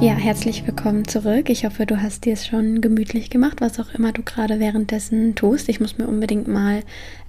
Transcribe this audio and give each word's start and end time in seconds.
Ja, 0.00 0.12
herzlich 0.12 0.64
willkommen 0.64 1.08
zurück. 1.08 1.50
Ich 1.50 1.64
hoffe, 1.64 1.84
du 1.84 2.00
hast 2.00 2.24
dir 2.24 2.32
es 2.34 2.46
schon 2.46 2.80
gemütlich 2.80 3.30
gemacht, 3.30 3.60
was 3.60 3.80
auch 3.80 3.92
immer 3.94 4.12
du 4.12 4.22
gerade 4.22 4.60
währenddessen 4.60 5.34
tust. 5.34 5.68
Ich 5.68 5.80
muss 5.80 5.98
mir 5.98 6.06
unbedingt 6.06 6.46
mal 6.46 6.84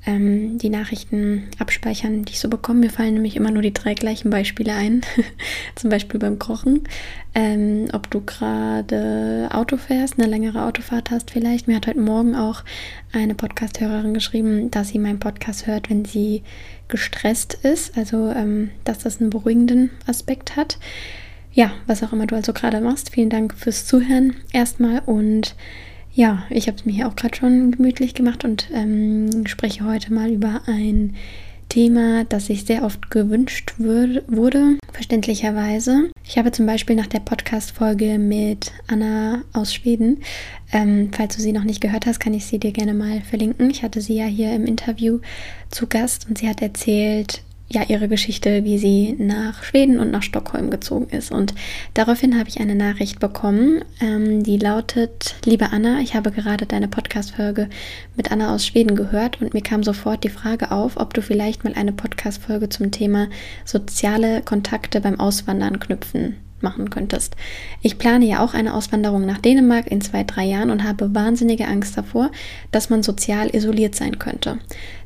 ähm, 0.05 0.59
die 0.59 0.69
Nachrichten 0.69 1.47
abspeichern, 1.57 2.25
die 2.25 2.33
ich 2.33 2.39
so 2.39 2.47
bekomme. 2.47 2.81
Mir 2.81 2.91
fallen 2.91 3.15
nämlich 3.15 3.35
immer 3.35 3.49
nur 3.49 3.63
die 3.63 3.73
drei 3.73 3.95
gleichen 3.95 4.29
Beispiele 4.29 4.75
ein. 4.75 5.01
Zum 5.75 5.89
Beispiel 5.89 6.19
beim 6.19 6.37
Kochen. 6.37 6.83
Ähm, 7.33 7.87
ob 7.91 8.11
du 8.11 8.21
gerade 8.21 9.49
Auto 9.51 9.77
fährst, 9.77 10.19
eine 10.19 10.27
längere 10.27 10.63
Autofahrt 10.63 11.09
hast 11.09 11.31
vielleicht. 11.31 11.67
Mir 11.67 11.77
hat 11.77 11.87
heute 11.87 11.99
Morgen 11.99 12.35
auch 12.35 12.63
eine 13.11 13.33
Podcast-Hörerin 13.33 14.13
geschrieben, 14.13 14.69
dass 14.69 14.89
sie 14.89 14.99
meinen 14.99 15.19
Podcast 15.19 15.65
hört, 15.65 15.89
wenn 15.89 16.05
sie 16.05 16.43
gestresst 16.87 17.55
ist. 17.63 17.97
Also, 17.97 18.29
ähm, 18.29 18.69
dass 18.83 18.99
das 18.99 19.19
einen 19.19 19.31
beruhigenden 19.31 19.89
Aspekt 20.05 20.55
hat 20.55 20.77
ja, 21.53 21.71
was 21.87 22.03
auch 22.03 22.13
immer 22.13 22.27
du 22.27 22.35
also 22.35 22.53
gerade 22.53 22.81
machst. 22.81 23.11
Vielen 23.11 23.29
Dank 23.29 23.53
fürs 23.55 23.85
Zuhören 23.85 24.35
erstmal 24.51 25.01
und 25.05 25.55
ja, 26.13 26.43
ich 26.49 26.67
habe 26.67 26.77
es 26.77 26.85
mir 26.85 26.93
hier 26.93 27.07
auch 27.07 27.15
gerade 27.15 27.35
schon 27.35 27.71
gemütlich 27.71 28.13
gemacht 28.13 28.43
und 28.43 28.69
ähm, 28.73 29.45
spreche 29.45 29.85
heute 29.85 30.13
mal 30.13 30.29
über 30.29 30.61
ein 30.65 31.15
Thema, 31.69 32.23
das 32.23 32.47
sich 32.47 32.65
sehr 32.65 32.83
oft 32.83 33.11
gewünscht 33.11 33.75
würde, 33.77 34.23
wurde, 34.27 34.77
verständlicherweise. 34.91 36.09
Ich 36.25 36.37
habe 36.37 36.51
zum 36.51 36.65
Beispiel 36.65 36.95
nach 36.95 37.07
der 37.07 37.19
Podcast-Folge 37.19 38.17
mit 38.17 38.71
Anna 38.87 39.43
aus 39.53 39.73
Schweden, 39.73 40.21
ähm, 40.71 41.11
falls 41.11 41.35
du 41.35 41.41
sie 41.41 41.53
noch 41.53 41.63
nicht 41.63 41.79
gehört 41.79 42.07
hast, 42.07 42.19
kann 42.19 42.33
ich 42.33 42.47
sie 42.47 42.59
dir 42.59 42.71
gerne 42.71 42.95
mal 42.95 43.21
verlinken. 43.21 43.69
Ich 43.69 43.83
hatte 43.83 44.01
sie 44.01 44.15
ja 44.15 44.25
hier 44.25 44.53
im 44.53 44.65
Interview 44.65 45.19
zu 45.69 45.87
Gast 45.87 46.27
und 46.27 46.39
sie 46.39 46.49
hat 46.49 46.61
erzählt, 46.61 47.43
ja 47.71 47.83
ihre 47.87 48.07
Geschichte, 48.07 48.63
wie 48.63 48.77
sie 48.77 49.15
nach 49.17 49.63
Schweden 49.63 49.99
und 49.99 50.11
nach 50.11 50.23
Stockholm 50.23 50.69
gezogen 50.69 51.09
ist. 51.09 51.31
Und 51.31 51.53
daraufhin 51.93 52.37
habe 52.37 52.49
ich 52.49 52.59
eine 52.59 52.75
Nachricht 52.75 53.19
bekommen, 53.19 53.83
ähm, 54.01 54.43
die 54.43 54.57
lautet: 54.57 55.35
Liebe 55.45 55.71
Anna, 55.71 55.99
ich 56.01 56.15
habe 56.15 56.31
gerade 56.31 56.65
deine 56.65 56.87
Podcast-Folge 56.87 57.69
mit 58.15 58.31
Anna 58.31 58.53
aus 58.53 58.65
Schweden 58.65 58.95
gehört 58.95 59.41
und 59.41 59.53
mir 59.53 59.61
kam 59.61 59.83
sofort 59.83 60.23
die 60.23 60.29
Frage 60.29 60.71
auf, 60.71 60.97
ob 60.97 61.13
du 61.13 61.21
vielleicht 61.21 61.63
mal 61.63 61.73
eine 61.73 61.93
Podcast-Folge 61.93 62.69
zum 62.69 62.91
Thema 62.91 63.27
soziale 63.65 64.41
Kontakte 64.41 65.01
beim 65.01 65.19
Auswandern 65.19 65.79
knüpfen 65.79 66.48
machen 66.63 66.89
könntest. 66.89 67.35
Ich 67.81 67.97
plane 67.97 68.25
ja 68.25 68.43
auch 68.43 68.53
eine 68.53 68.73
Auswanderung 68.73 69.25
nach 69.25 69.37
Dänemark 69.37 69.87
in 69.87 70.01
zwei, 70.01 70.23
drei 70.23 70.45
Jahren 70.45 70.69
und 70.69 70.83
habe 70.83 71.13
wahnsinnige 71.15 71.67
Angst 71.67 71.97
davor, 71.97 72.31
dass 72.71 72.89
man 72.89 73.03
sozial 73.03 73.49
isoliert 73.55 73.95
sein 73.95 74.19
könnte. 74.19 74.59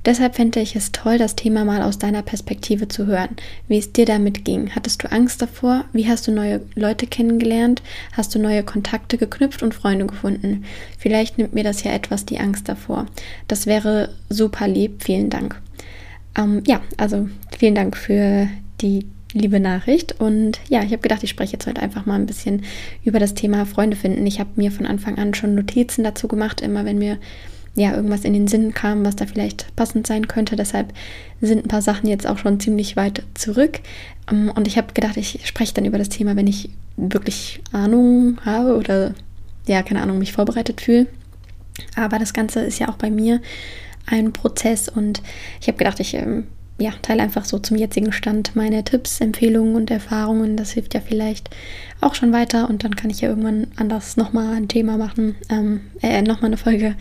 Deshalb 0.05 0.35
fände 0.35 0.59
ich 0.59 0.75
es 0.75 0.91
toll, 0.91 1.17
das 1.17 1.35
Thema 1.35 1.63
mal 1.63 1.81
aus 1.81 1.97
deiner 1.97 2.23
Perspektive 2.23 2.89
zu 2.89 3.05
hören, 3.05 3.29
wie 3.67 3.77
es 3.77 3.93
dir 3.93 4.05
damit 4.05 4.43
ging. 4.43 4.71
Hattest 4.75 5.03
du 5.03 5.11
Angst 5.11 5.41
davor? 5.41 5.85
Wie 5.93 6.07
hast 6.09 6.27
du 6.27 6.31
neue 6.31 6.61
Leute 6.75 7.07
kennengelernt? 7.07 7.81
Hast 8.11 8.35
du 8.35 8.39
neue 8.39 8.63
Kontakte 8.63 9.17
geknüpft 9.17 9.63
und 9.63 9.73
Freunde 9.73 10.05
gefunden? 10.05 10.65
Vielleicht 10.97 11.37
nimmt 11.37 11.53
mir 11.53 11.63
das 11.63 11.83
ja 11.83 11.91
etwas 11.93 12.25
die 12.25 12.39
Angst 12.39 12.67
davor. 12.67 13.05
Das 13.47 13.65
wäre 13.65 14.09
super 14.29 14.67
lieb. 14.67 15.03
Vielen 15.03 15.29
Dank. 15.29 15.61
Ähm, 16.37 16.63
ja, 16.67 16.81
also 16.97 17.29
vielen 17.57 17.75
Dank 17.75 17.95
für 17.95 18.49
die 18.81 19.05
liebe 19.33 19.59
Nachricht. 19.59 20.19
Und 20.19 20.59
ja, 20.69 20.83
ich 20.83 20.91
habe 20.91 21.01
gedacht, 21.01 21.23
ich 21.23 21.29
spreche 21.29 21.53
jetzt 21.53 21.67
heute 21.67 21.81
einfach 21.81 22.05
mal 22.05 22.15
ein 22.15 22.25
bisschen 22.25 22.63
über 23.03 23.19
das 23.19 23.33
Thema 23.33 23.65
Freunde 23.65 23.97
finden. 23.97 24.25
Ich 24.25 24.39
habe 24.39 24.51
mir 24.55 24.71
von 24.71 24.85
Anfang 24.85 25.17
an 25.17 25.33
schon 25.33 25.55
Notizen 25.55 26.03
dazu 26.03 26.27
gemacht, 26.27 26.61
immer 26.61 26.85
wenn 26.85 26.97
mir 26.99 27.17
ja 27.75 27.95
irgendwas 27.95 28.23
in 28.23 28.33
den 28.33 28.47
Sinn 28.47 28.73
kam, 28.73 29.03
was 29.03 29.15
da 29.15 29.25
vielleicht 29.25 29.75
passend 29.75 30.05
sein 30.05 30.27
könnte. 30.27 30.55
Deshalb 30.55 30.93
sind 31.41 31.65
ein 31.65 31.69
paar 31.69 31.81
Sachen 31.81 32.07
jetzt 32.07 32.27
auch 32.27 32.37
schon 32.37 32.59
ziemlich 32.59 32.95
weit 32.95 33.23
zurück. 33.33 33.79
Ähm, 34.31 34.51
und 34.55 34.67
ich 34.67 34.77
habe 34.77 34.93
gedacht, 34.93 35.17
ich 35.17 35.41
spreche 35.45 35.73
dann 35.73 35.85
über 35.85 35.97
das 35.97 36.09
Thema, 36.09 36.35
wenn 36.35 36.47
ich 36.47 36.69
wirklich 36.95 37.61
Ahnung 37.71 38.37
habe 38.45 38.77
oder 38.77 39.15
ja, 39.67 39.81
keine 39.81 40.01
Ahnung, 40.01 40.19
mich 40.19 40.33
vorbereitet 40.33 40.81
fühle. 40.81 41.07
Aber 41.95 42.19
das 42.19 42.33
Ganze 42.33 42.61
ist 42.61 42.79
ja 42.79 42.89
auch 42.89 42.97
bei 42.97 43.09
mir 43.09 43.41
ein 44.05 44.33
Prozess 44.33 44.89
und 44.89 45.23
ich 45.61 45.67
habe 45.67 45.77
gedacht, 45.77 45.99
ich 45.99 46.13
ähm, 46.13 46.45
ja, 46.79 46.91
teile 47.01 47.21
einfach 47.21 47.45
so 47.45 47.59
zum 47.59 47.77
jetzigen 47.77 48.11
Stand 48.11 48.55
meine 48.55 48.83
Tipps, 48.83 49.21
Empfehlungen 49.21 49.75
und 49.75 49.91
Erfahrungen. 49.91 50.57
Das 50.57 50.71
hilft 50.71 50.95
ja 50.95 51.01
vielleicht 51.01 51.49
auch 52.01 52.15
schon 52.15 52.33
weiter 52.33 52.69
und 52.69 52.83
dann 52.83 52.95
kann 52.95 53.11
ich 53.11 53.21
ja 53.21 53.29
irgendwann 53.29 53.67
anders 53.75 54.17
nochmal 54.17 54.55
ein 54.55 54.67
Thema 54.67 54.97
machen, 54.97 55.35
ähm, 55.49 55.81
äh, 56.01 56.21
nochmal 56.23 56.47
eine 56.47 56.57
Folge 56.57 56.95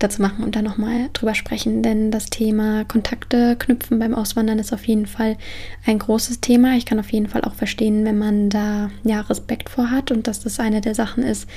dazu 0.00 0.20
machen 0.20 0.44
und 0.44 0.56
dann 0.56 0.64
nochmal 0.64 1.08
drüber 1.12 1.34
sprechen. 1.34 1.84
Denn 1.84 2.10
das 2.10 2.26
Thema 2.26 2.84
Kontakte 2.84 3.54
knüpfen 3.56 4.00
beim 4.00 4.14
Auswandern 4.14 4.58
ist 4.58 4.72
auf 4.72 4.84
jeden 4.84 5.06
Fall 5.06 5.36
ein 5.86 6.00
großes 6.00 6.40
Thema. 6.40 6.76
Ich 6.76 6.84
kann 6.84 6.98
auf 6.98 7.12
jeden 7.12 7.28
Fall 7.28 7.42
auch 7.42 7.54
verstehen, 7.54 8.04
wenn 8.04 8.18
man 8.18 8.50
da 8.50 8.90
ja 9.04 9.20
Respekt 9.20 9.70
vor 9.70 9.92
hat 9.92 10.10
und 10.10 10.26
dass 10.26 10.40
das 10.40 10.58
eine 10.58 10.80
der 10.80 10.96
Sachen 10.96 11.22
ist, 11.22 11.48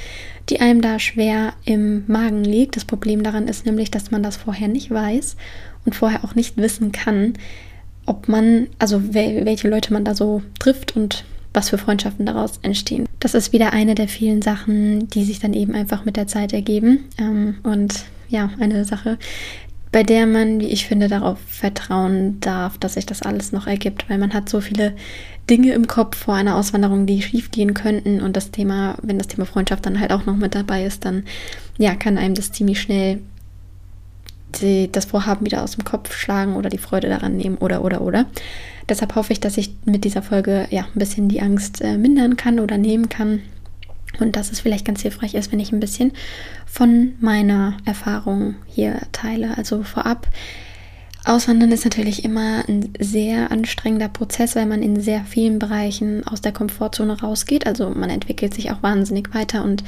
die 0.50 0.60
einem 0.60 0.82
da 0.82 1.00
schwer 1.00 1.54
im 1.66 2.04
Magen 2.06 2.44
liegt. 2.44 2.76
Das 2.76 2.86
Problem 2.86 3.24
daran 3.24 3.48
ist 3.48 3.66
nämlich, 3.66 3.90
dass 3.90 4.12
man 4.12 4.22
das 4.22 4.38
vorher 4.38 4.68
nicht 4.68 4.92
weiß 4.92 5.36
und 5.86 5.96
vorher 5.96 6.24
auch 6.24 6.36
nicht 6.36 6.58
wissen 6.58 6.92
kann, 6.92 7.34
ob 8.06 8.28
man, 8.28 8.68
also 8.80 9.14
welche 9.14 9.70
Leute 9.70 9.94
man 9.94 10.06
da 10.06 10.16
so 10.16 10.42
trifft 10.60 10.96
und 10.96 11.26
was 11.54 11.70
für 11.70 11.78
Freundschaften 11.78 12.26
daraus 12.26 12.60
entstehen. 12.62 13.08
Das 13.20 13.34
ist 13.34 13.54
wieder 13.54 13.74
eine 13.74 13.96
der 13.96 14.08
vielen 14.08 14.42
Sachen, 14.42 15.08
die 15.10 15.24
sich 15.24 15.40
dann 15.40 15.54
eben 15.54 15.74
einfach 15.74 16.06
mit 16.06 16.18
der 16.18 16.28
Zeit 16.28 16.54
ergeben. 16.54 17.06
Ähm, 17.18 17.56
und 17.64 18.06
ja, 18.30 18.50
eine 18.60 18.84
Sache, 18.86 19.18
bei 19.92 20.04
der 20.04 20.28
man, 20.28 20.60
wie 20.60 20.68
ich 20.68 20.86
finde, 20.86 21.08
darauf 21.08 21.40
vertrauen 21.48 22.40
darf, 22.42 22.78
dass 22.78 22.96
sich 22.96 23.06
das 23.06 23.22
alles 23.22 23.54
noch 23.54 23.66
ergibt, 23.66 24.10
weil 24.10 24.18
man 24.18 24.34
hat 24.34 24.50
so 24.50 24.60
viele 24.60 24.94
Dinge 25.50 25.72
im 25.74 25.88
Kopf 25.88 26.18
vor 26.18 26.34
einer 26.34 26.58
Auswanderung, 26.58 27.06
die 27.06 27.22
schiefgehen 27.22 27.74
könnten 27.74 28.20
und 28.22 28.36
das 28.36 28.52
Thema, 28.52 28.98
wenn 29.02 29.18
das 29.18 29.28
Thema 29.28 29.46
Freundschaft 29.46 29.86
dann 29.86 30.00
halt 30.00 30.12
auch 30.12 30.26
noch 30.26 30.36
mit 30.36 30.54
dabei 30.54 30.86
ist, 30.86 31.06
dann 31.06 31.24
ja, 31.78 31.96
kann 31.96 32.18
einem 32.18 32.36
das 32.36 32.52
ziemlich 32.52 32.82
schnell 32.82 33.20
die, 34.62 34.92
das 34.92 35.06
Vorhaben 35.06 35.46
wieder 35.46 35.64
aus 35.64 35.76
dem 35.76 35.84
Kopf 35.84 36.16
schlagen 36.16 36.56
oder 36.56 36.70
die 36.70 36.78
Freude 36.78 37.10
daran 37.10 37.38
nehmen 37.38 37.58
oder 37.58 37.84
oder 37.84 38.02
oder. 38.02 38.26
Deshalb 38.88 39.16
hoffe 39.16 39.34
ich, 39.34 39.40
dass 39.40 39.58
ich 39.58 39.76
mit 39.86 40.04
dieser 40.04 40.22
Folge 40.22 40.68
ja 40.70 40.84
ein 40.84 41.00
bisschen 41.00 41.28
die 41.28 41.42
Angst 41.42 41.82
äh, 41.82 41.98
mindern 41.98 42.38
kann 42.38 42.60
oder 42.60 42.78
nehmen 42.78 43.10
kann 43.10 43.42
und 44.20 44.36
dass 44.36 44.52
es 44.52 44.60
vielleicht 44.60 44.86
ganz 44.86 45.02
hilfreich 45.02 45.34
ist, 45.34 45.52
wenn 45.52 45.60
ich 45.60 45.72
ein 45.72 45.80
bisschen 45.80 46.12
von 46.66 47.14
meiner 47.20 47.78
Erfahrung 47.86 48.56
hier 48.68 49.02
teile. 49.12 49.58
Also 49.58 49.84
vorab, 49.84 50.28
Auswandern 51.26 51.72
ist 51.72 51.86
natürlich 51.86 52.24
immer 52.24 52.64
ein 52.68 52.94
sehr 53.00 53.52
anstrengender 53.52 54.10
Prozess, 54.10 54.56
weil 54.56 54.68
man 54.68 54.84
in 54.84 55.00
sehr 55.02 55.26
vielen 55.26 55.58
Bereichen 55.58 56.26
aus 56.28 56.42
der 56.42 56.52
Komfortzone 56.52 57.20
rausgeht. 57.20 57.66
Also 57.66 57.90
man 57.90 58.12
entwickelt 58.12 58.54
sich 58.54 58.72
auch 58.72 58.84
wahnsinnig 58.84 59.34
weiter 59.34 59.64
und 59.64 59.84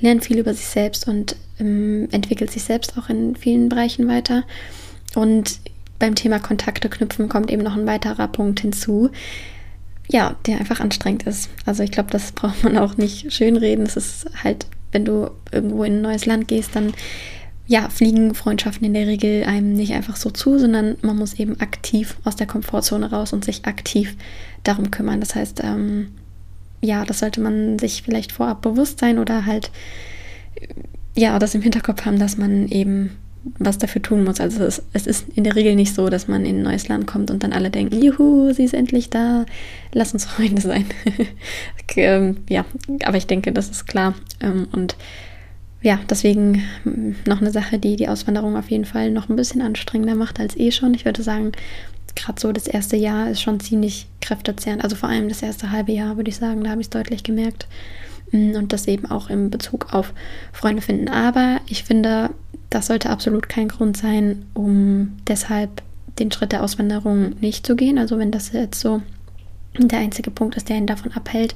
lernt 0.00 0.24
viel 0.24 0.38
über 0.38 0.52
sich 0.52 0.66
selbst 0.66 1.08
und 1.08 1.36
ähm, 1.58 2.08
entwickelt 2.12 2.50
sich 2.50 2.64
selbst 2.64 2.98
auch 2.98 3.08
in 3.08 3.36
vielen 3.36 3.70
Bereichen 3.70 4.06
weiter. 4.06 4.44
Und 5.14 5.60
beim 5.98 6.14
Thema 6.14 6.38
Kontakte 6.40 6.90
knüpfen 6.90 7.30
kommt 7.30 7.50
eben 7.50 7.62
noch 7.62 7.76
ein 7.76 7.86
weiterer 7.86 8.28
Punkt 8.28 8.60
hinzu, 8.60 9.08
ja, 10.08 10.36
der 10.46 10.58
einfach 10.58 10.80
anstrengend 10.80 11.22
ist. 11.22 11.48
Also 11.64 11.82
ich 11.82 11.90
glaube, 11.90 12.10
das 12.10 12.32
braucht 12.32 12.64
man 12.64 12.76
auch 12.76 12.98
nicht 12.98 13.32
schönreden. 13.32 13.86
Es 13.86 13.96
ist 13.96 14.26
halt, 14.44 14.66
wenn 14.90 15.06
du 15.06 15.30
irgendwo 15.52 15.84
in 15.84 15.94
ein 15.94 16.02
neues 16.02 16.26
Land 16.26 16.48
gehst, 16.48 16.76
dann 16.76 16.92
ja, 17.72 17.88
fliegen 17.88 18.34
Freundschaften 18.34 18.84
in 18.84 18.92
der 18.92 19.06
Regel 19.06 19.44
einem 19.44 19.72
nicht 19.72 19.94
einfach 19.94 20.16
so 20.16 20.28
zu, 20.28 20.58
sondern 20.58 20.98
man 21.00 21.16
muss 21.16 21.38
eben 21.38 21.58
aktiv 21.58 22.18
aus 22.22 22.36
der 22.36 22.46
Komfortzone 22.46 23.10
raus 23.10 23.32
und 23.32 23.46
sich 23.46 23.64
aktiv 23.64 24.14
darum 24.62 24.90
kümmern. 24.90 25.20
Das 25.20 25.34
heißt, 25.34 25.62
ähm, 25.64 26.08
ja, 26.82 27.06
das 27.06 27.20
sollte 27.20 27.40
man 27.40 27.78
sich 27.78 28.02
vielleicht 28.02 28.30
vorab 28.30 28.60
bewusst 28.60 28.98
sein 28.98 29.18
oder 29.18 29.46
halt 29.46 29.70
ja, 31.14 31.38
das 31.38 31.54
im 31.54 31.62
Hinterkopf 31.62 32.04
haben, 32.04 32.18
dass 32.18 32.36
man 32.36 32.68
eben 32.68 33.16
was 33.58 33.78
dafür 33.78 34.02
tun 34.02 34.22
muss. 34.22 34.38
Also 34.38 34.64
es, 34.64 34.82
es, 34.92 35.06
ist 35.06 35.24
in 35.34 35.44
der 35.44 35.56
Regel 35.56 35.74
nicht 35.74 35.94
so, 35.94 36.10
dass 36.10 36.28
man 36.28 36.44
in 36.44 36.58
ein 36.58 36.62
neues 36.64 36.88
Land 36.88 37.06
kommt 37.06 37.30
und 37.30 37.42
dann 37.42 37.54
alle 37.54 37.70
denken, 37.70 38.02
juhu, 38.02 38.52
sie 38.52 38.64
ist 38.64 38.74
endlich 38.74 39.08
da, 39.08 39.46
lass 39.94 40.12
uns 40.12 40.26
Freunde 40.26 40.60
sein. 40.60 40.84
ähm, 41.96 42.36
ja, 42.50 42.66
aber 43.04 43.16
ich 43.16 43.26
denke, 43.26 43.50
das 43.50 43.70
ist 43.70 43.86
klar. 43.86 44.14
Ähm, 44.42 44.68
und 44.72 44.96
ja, 45.82 45.98
deswegen 46.08 46.62
hm, 46.84 47.16
noch 47.26 47.40
eine 47.40 47.50
Sache, 47.50 47.78
die 47.78 47.96
die 47.96 48.08
Auswanderung 48.08 48.56
auf 48.56 48.70
jeden 48.70 48.84
Fall 48.84 49.10
noch 49.10 49.28
ein 49.28 49.36
bisschen 49.36 49.62
anstrengender 49.62 50.14
macht 50.14 50.40
als 50.40 50.56
eh 50.56 50.70
schon. 50.70 50.94
Ich 50.94 51.04
würde 51.04 51.22
sagen, 51.22 51.52
gerade 52.14 52.40
so 52.40 52.52
das 52.52 52.66
erste 52.66 52.96
Jahr 52.96 53.30
ist 53.30 53.40
schon 53.40 53.60
ziemlich 53.60 54.06
kräftezehrend. 54.20 54.84
Also 54.84 54.96
vor 54.96 55.08
allem 55.08 55.28
das 55.28 55.42
erste 55.42 55.72
halbe 55.72 55.92
Jahr, 55.92 56.16
würde 56.16 56.30
ich 56.30 56.36
sagen, 56.36 56.62
da 56.62 56.70
habe 56.70 56.80
ich 56.80 56.86
es 56.86 56.90
deutlich 56.90 57.24
gemerkt. 57.24 57.66
Hm, 58.30 58.54
und 58.54 58.72
das 58.72 58.86
eben 58.86 59.10
auch 59.10 59.28
in 59.28 59.50
Bezug 59.50 59.92
auf 59.92 60.12
Freunde 60.52 60.82
finden. 60.82 61.08
Aber 61.08 61.60
ich 61.66 61.84
finde, 61.84 62.30
das 62.70 62.86
sollte 62.86 63.10
absolut 63.10 63.48
kein 63.48 63.68
Grund 63.68 63.96
sein, 63.96 64.46
um 64.54 65.18
deshalb 65.26 65.82
den 66.18 66.30
Schritt 66.30 66.52
der 66.52 66.62
Auswanderung 66.62 67.34
nicht 67.40 67.66
zu 67.66 67.74
gehen. 67.74 67.98
Also 67.98 68.18
wenn 68.18 68.30
das 68.30 68.52
jetzt 68.52 68.80
so 68.80 69.02
der 69.78 69.98
einzige 69.98 70.30
Punkt 70.30 70.56
ist, 70.56 70.68
der 70.68 70.76
ihn 70.76 70.86
davon 70.86 71.12
abhält, 71.12 71.54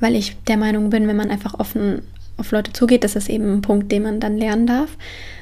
weil 0.00 0.14
ich 0.14 0.36
der 0.46 0.56
Meinung 0.56 0.90
bin, 0.90 1.08
wenn 1.08 1.16
man 1.16 1.30
einfach 1.30 1.58
offen 1.58 2.02
auf 2.38 2.52
Leute 2.52 2.72
zugeht, 2.72 3.04
das 3.04 3.16
ist 3.16 3.28
eben 3.28 3.52
ein 3.52 3.62
Punkt, 3.62 3.92
den 3.92 4.04
man 4.04 4.20
dann 4.20 4.38
lernen 4.38 4.66
darf. 4.66 4.96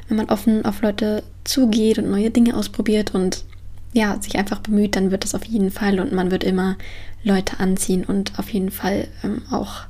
Wenn 0.08 0.16
man 0.16 0.28
offen 0.28 0.64
auf 0.64 0.82
Leute 0.82 1.22
zugeht 1.44 1.98
und 1.98 2.10
neue 2.10 2.31
Dinge 2.31 2.56
ausprobiert 2.56 3.14
und 3.14 3.44
ja, 3.93 4.20
sich 4.20 4.37
einfach 4.37 4.60
bemüht, 4.60 4.96
dann 4.96 5.10
wird 5.10 5.25
es 5.25 5.34
auf 5.34 5.44
jeden 5.44 5.70
Fall 5.70 6.00
und 6.00 6.12
man 6.12 6.31
wird 6.31 6.44
immer 6.44 6.76
Leute 7.22 7.60
anziehen 7.60 8.04
und 8.04 8.38
auf 8.38 8.50
jeden 8.50 8.70
Fall 8.70 9.08
ähm, 9.25 9.43
auch 9.50 9.82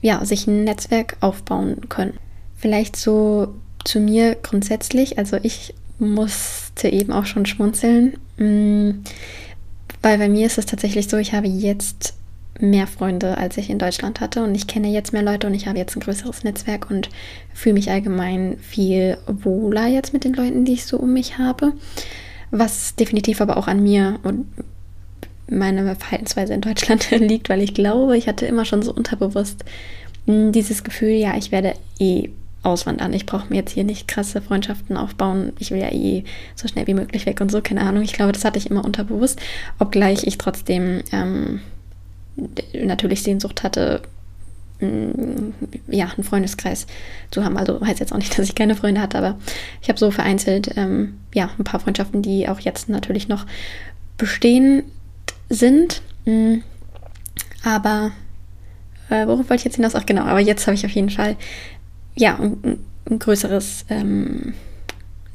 ja, 0.00 0.24
sich 0.24 0.46
ein 0.46 0.64
Netzwerk 0.64 1.16
aufbauen 1.20 1.88
können. 1.88 2.14
Vielleicht 2.56 2.96
so 2.96 3.54
zu 3.84 4.00
mir 4.00 4.34
grundsätzlich, 4.34 5.18
also 5.18 5.38
ich 5.42 5.74
musste 5.98 6.88
eben 6.88 7.12
auch 7.12 7.24
schon 7.24 7.46
schmunzeln, 7.46 8.18
mm, 8.36 8.90
weil 10.02 10.18
bei 10.18 10.28
mir 10.28 10.46
ist 10.46 10.58
es 10.58 10.66
tatsächlich 10.66 11.08
so, 11.08 11.16
ich 11.16 11.32
habe 11.32 11.46
jetzt 11.46 12.14
mehr 12.58 12.86
Freunde, 12.86 13.38
als 13.38 13.56
ich 13.56 13.70
in 13.70 13.78
Deutschland 13.78 14.20
hatte 14.20 14.42
und 14.42 14.54
ich 14.54 14.66
kenne 14.66 14.88
jetzt 14.88 15.12
mehr 15.12 15.22
Leute 15.22 15.46
und 15.46 15.54
ich 15.54 15.66
habe 15.66 15.78
jetzt 15.78 15.96
ein 15.96 16.00
größeres 16.00 16.44
Netzwerk 16.44 16.90
und 16.90 17.10
fühle 17.52 17.74
mich 17.74 17.90
allgemein 17.90 18.56
viel 18.60 19.18
wohler 19.26 19.86
jetzt 19.86 20.12
mit 20.12 20.24
den 20.24 20.34
Leuten, 20.34 20.64
die 20.64 20.74
ich 20.74 20.86
so 20.86 20.98
um 20.98 21.12
mich 21.12 21.38
habe, 21.38 21.72
was 22.50 22.94
definitiv 22.94 23.40
aber 23.40 23.56
auch 23.56 23.68
an 23.68 23.82
mir 23.82 24.18
und 24.22 24.46
meine 25.48 25.94
Verhaltensweise 25.96 26.54
in 26.54 26.60
Deutschland 26.60 27.10
liegt, 27.10 27.48
weil 27.48 27.62
ich 27.62 27.74
glaube, 27.74 28.16
ich 28.16 28.28
hatte 28.28 28.46
immer 28.46 28.64
schon 28.64 28.82
so 28.82 28.92
unterbewusst 28.92 29.64
mm, 30.26 30.52
dieses 30.52 30.82
Gefühl, 30.82 31.10
ja, 31.10 31.36
ich 31.36 31.52
werde 31.52 31.74
eh 31.98 32.30
auswandern. 32.62 33.12
Ich 33.12 33.26
brauche 33.26 33.48
mir 33.48 33.56
jetzt 33.56 33.72
hier 33.72 33.84
nicht 33.84 34.08
krasse 34.08 34.42
Freundschaften 34.42 34.96
aufbauen. 34.96 35.52
Ich 35.60 35.70
will 35.70 35.78
ja 35.78 35.92
eh 35.92 36.24
so 36.56 36.66
schnell 36.66 36.86
wie 36.88 36.94
möglich 36.94 37.24
weg 37.24 37.40
und 37.40 37.50
so, 37.50 37.60
keine 37.60 37.82
Ahnung. 37.82 38.02
Ich 38.02 38.12
glaube, 38.12 38.32
das 38.32 38.44
hatte 38.44 38.58
ich 38.58 38.68
immer 38.68 38.84
unterbewusst, 38.84 39.40
obgleich 39.78 40.26
ich 40.26 40.36
trotzdem 40.36 41.02
ähm, 41.12 41.60
natürlich 42.74 43.22
Sehnsucht 43.22 43.62
hatte, 43.62 44.02
mm, 44.80 45.50
ja, 45.88 46.06
einen 46.06 46.24
Freundeskreis 46.24 46.86
zu 47.30 47.44
haben. 47.44 47.56
Also 47.56 47.80
heißt 47.80 48.00
jetzt 48.00 48.12
auch 48.12 48.18
nicht, 48.18 48.32
dass 48.38 48.46
ich 48.46 48.54
keine 48.54 48.74
Freunde 48.74 49.00
hatte, 49.00 49.18
aber 49.18 49.38
ich 49.82 49.88
habe 49.88 49.98
so 49.98 50.10
vereinzelt, 50.10 50.70
ähm, 50.76 51.18
ja, 51.34 51.50
ein 51.58 51.64
paar 51.64 51.80
Freundschaften, 51.80 52.22
die 52.22 52.48
auch 52.48 52.60
jetzt 52.60 52.88
natürlich 52.88 53.28
noch 53.28 53.46
bestehen 54.18 54.84
sind. 55.48 56.02
Mm, 56.24 56.56
aber 57.62 58.12
äh, 59.08 59.26
worauf 59.26 59.50
wollte 59.50 59.56
ich 59.56 59.64
jetzt 59.64 59.76
hinaus? 59.76 59.94
Ach 59.94 60.06
genau, 60.06 60.22
aber 60.22 60.40
jetzt 60.40 60.66
habe 60.66 60.74
ich 60.74 60.84
auf 60.84 60.92
jeden 60.92 61.10
Fall 61.10 61.36
ja, 62.16 62.36
ein, 62.38 62.78
ein 63.08 63.18
größeres 63.18 63.84
ähm, 63.88 64.54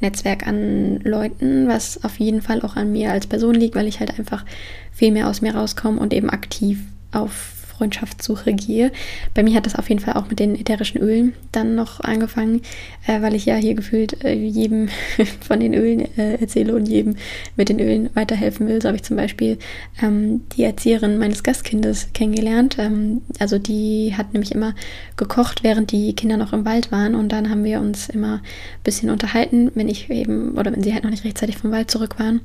Netzwerk 0.02 0.46
an 0.46 0.98
Leuten, 1.04 1.68
was 1.68 2.04
auf 2.04 2.18
jeden 2.18 2.42
Fall 2.42 2.62
auch 2.62 2.76
an 2.76 2.92
mir 2.92 3.12
als 3.12 3.26
Person 3.26 3.54
liegt, 3.54 3.74
weil 3.74 3.86
ich 3.86 4.00
halt 4.00 4.18
einfach 4.18 4.44
viel 4.92 5.12
mehr 5.12 5.28
aus 5.28 5.40
mir 5.40 5.54
rauskomme 5.54 5.98
und 5.98 6.12
eben 6.12 6.28
aktiv 6.28 6.80
auf 7.12 7.61
Freundschaftssuche 7.82 8.52
gehe. 8.52 8.92
Bei 9.34 9.42
mir 9.42 9.56
hat 9.56 9.66
das 9.66 9.74
auf 9.74 9.88
jeden 9.88 10.00
Fall 10.00 10.14
auch 10.14 10.28
mit 10.28 10.38
den 10.38 10.54
ätherischen 10.54 11.00
Ölen 11.00 11.34
dann 11.50 11.74
noch 11.74 11.98
angefangen, 11.98 12.62
äh, 13.08 13.20
weil 13.22 13.34
ich 13.34 13.44
ja 13.44 13.56
hier 13.56 13.74
gefühlt 13.74 14.22
äh, 14.24 14.34
jedem 14.34 14.88
von 15.40 15.58
den 15.58 15.74
Ölen 15.74 16.06
äh, 16.16 16.34
erzähle 16.40 16.76
und 16.76 16.86
jedem 16.86 17.16
mit 17.56 17.68
den 17.68 17.80
Ölen 17.80 18.10
weiterhelfen 18.14 18.68
will. 18.68 18.80
So 18.80 18.86
habe 18.86 18.96
ich 18.96 19.02
zum 19.02 19.16
Beispiel 19.16 19.58
ähm, 20.00 20.42
die 20.56 20.62
Erzieherin 20.62 21.18
meines 21.18 21.42
Gastkindes 21.42 22.12
kennengelernt. 22.14 22.76
Ähm, 22.78 23.22
also 23.40 23.58
die 23.58 24.14
hat 24.16 24.32
nämlich 24.32 24.52
immer 24.52 24.74
gekocht, 25.16 25.64
während 25.64 25.90
die 25.90 26.14
Kinder 26.14 26.36
noch 26.36 26.52
im 26.52 26.64
Wald 26.64 26.92
waren 26.92 27.16
und 27.16 27.32
dann 27.32 27.50
haben 27.50 27.64
wir 27.64 27.80
uns 27.80 28.08
immer 28.08 28.34
ein 28.34 28.84
bisschen 28.84 29.10
unterhalten, 29.10 29.72
wenn 29.74 29.88
ich 29.88 30.08
eben 30.08 30.56
oder 30.56 30.72
wenn 30.72 30.84
sie 30.84 30.94
halt 30.94 31.02
noch 31.02 31.10
nicht 31.10 31.24
rechtzeitig 31.24 31.58
vom 31.58 31.72
Wald 31.72 31.90
zurück 31.90 32.20
waren. 32.20 32.42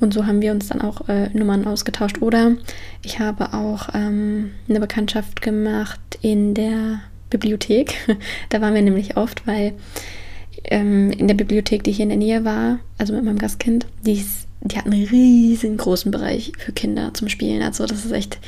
Und 0.00 0.12
so 0.12 0.26
haben 0.26 0.42
wir 0.42 0.52
uns 0.52 0.68
dann 0.68 0.82
auch 0.82 1.08
äh, 1.08 1.30
Nummern 1.30 1.66
ausgetauscht. 1.66 2.20
Oder 2.20 2.52
ich 3.02 3.18
habe 3.18 3.54
auch 3.54 3.88
ähm, 3.94 4.52
eine 4.68 4.80
Bekanntschaft 4.80 5.40
gemacht 5.40 6.00
in 6.20 6.54
der 6.54 7.00
Bibliothek. 7.30 7.94
da 8.50 8.60
waren 8.60 8.74
wir 8.74 8.82
nämlich 8.82 9.16
oft, 9.16 9.46
weil 9.46 9.72
ähm, 10.64 11.10
in 11.12 11.28
der 11.28 11.34
Bibliothek, 11.34 11.82
die 11.84 11.92
hier 11.92 12.04
in 12.04 12.10
der 12.10 12.18
Nähe 12.18 12.44
war, 12.44 12.78
also 12.98 13.12
mit 13.14 13.24
meinem 13.24 13.38
Gastkind, 13.38 13.86
die, 14.04 14.24
die 14.62 14.76
hat 14.76 14.86
einen 14.86 15.04
riesengroßen 15.04 16.10
Bereich 16.10 16.52
für 16.58 16.72
Kinder 16.72 17.14
zum 17.14 17.28
Spielen. 17.28 17.62
Also 17.62 17.86
das 17.86 18.04
ist 18.04 18.12
echt 18.12 18.38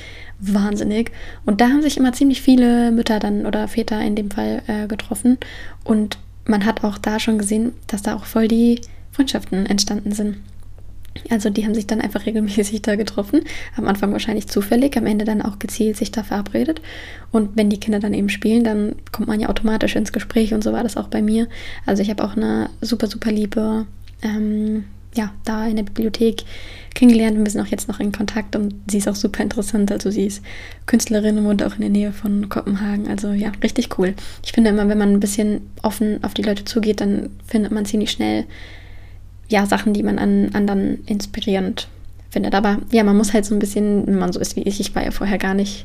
wahnsinnig. 0.41 1.13
Und 1.47 1.61
da 1.61 1.69
haben 1.69 1.83
sich 1.83 1.97
immer 1.97 2.13
ziemlich 2.13 2.43
viele 2.43 2.93
Mütter 2.93 3.19
dann 3.19 3.47
oder 3.47 3.69
Väter 3.69 4.01
in 4.01 4.17
dem 4.17 4.31
Fall 4.31 4.63
äh, 4.67 4.87
getroffen. 4.87 5.39
Und 5.85 6.19
man 6.45 6.65
hat 6.65 6.85
auch 6.85 6.99
da 6.99 7.21
schon 7.21 7.39
gesehen, 7.39 7.73
dass 7.87 8.03
da 8.03 8.17
auch 8.17 8.25
voll 8.25 8.49
die 8.49 8.81
Freundschaften 9.13 9.67
entstanden 9.67 10.13
sind. 10.13 10.39
Also 11.31 11.51
die 11.51 11.65
haben 11.65 11.75
sich 11.75 11.87
dann 11.87 12.01
einfach 12.01 12.27
regelmäßig 12.27 12.83
da 12.83 12.97
getroffen, 12.97 13.43
am 13.77 13.87
Anfang 13.87 14.13
wahrscheinlich 14.13 14.49
zufällig, 14.49 14.97
am 14.97 15.07
Ende 15.07 15.25
dann 15.25 15.43
auch 15.43 15.59
gezielt 15.59 15.97
sich 15.97 16.11
da 16.11 16.23
verabredet. 16.23 16.81
Und 17.31 17.51
wenn 17.57 17.71
die 17.71 17.81
Kinder 17.81 18.01
dann 18.01 18.15
eben 18.15 18.29
spielen, 18.29 18.65
dann 18.65 18.97
kommt 19.13 19.29
man 19.29 19.41
ja 19.41 19.49
automatisch 19.49 19.97
ins 19.97 20.13
Gespräch 20.13 20.55
und 20.55 20.65
so 20.65 20.73
war 20.73 20.83
das 20.83 20.97
auch 20.97 21.09
bei 21.09 21.23
mir. 21.23 21.49
Also 21.87 22.03
ich 22.03 22.11
habe 22.11 22.25
auch 22.25 22.37
eine 22.37 22.71
super, 22.81 23.07
super 23.07 23.31
liebe, 23.31 23.87
ähm, 24.23 24.85
ja, 25.15 25.33
da 25.45 25.67
in 25.67 25.77
der 25.77 25.83
Bibliothek 25.83 26.45
kennengelernt 26.95 27.37
und 27.37 27.45
wir 27.45 27.51
sind 27.51 27.61
auch 27.61 27.71
jetzt 27.71 27.89
noch 27.89 28.01
in 28.01 28.13
Kontakt 28.13 28.57
und 28.57 28.75
sie 28.91 28.99
ist 28.99 29.09
auch 29.09 29.15
super 29.15 29.43
interessant. 29.43 29.91
Also 29.91 30.11
sie 30.11 30.27
ist 30.27 30.43
Künstlerin 30.87 31.39
und 31.39 31.45
wohnt 31.45 31.63
auch 31.63 31.75
in 31.75 31.81
der 31.81 31.91
Nähe 31.91 32.13
von 32.13 32.49
Kopenhagen. 32.49 33.09
Also 33.09 33.33
ja, 33.33 33.53
richtig 33.63 33.99
cool. 33.99 34.15
Ich 34.45 34.53
finde 34.53 34.71
immer, 34.71 34.89
wenn 34.89 34.99
man 34.99 35.13
ein 35.13 35.21
bisschen 35.21 35.63
offen 35.83 36.23
auf 36.23 36.35
die 36.35 36.43
Leute 36.43 36.65
zugeht, 36.65 37.01
dann 37.01 37.31
findet 37.47 37.73
man 37.73 37.85
ziemlich 37.85 38.11
schnell 38.11 38.45
ja, 39.49 39.67
Sachen, 39.67 39.95
die 39.95 40.03
man 40.03 40.19
an 40.19 40.51
anderen 40.53 41.05
inspirierend 41.07 41.89
findet. 42.31 42.55
Aber 42.55 42.79
ja, 42.91 43.05
man 43.05 43.17
muss 43.17 43.33
halt 43.33 43.45
so 43.45 43.55
ein 43.55 43.59
bisschen, 43.59 44.07
wenn 44.07 44.19
man 44.19 44.33
so 44.33 44.41
ist 44.41 44.57
wie 44.57 44.63
ich, 44.63 44.81
ich 44.81 44.95
war 44.95 45.05
ja 45.05 45.11
vorher 45.11 45.39
gar 45.39 45.55
nicht, 45.55 45.85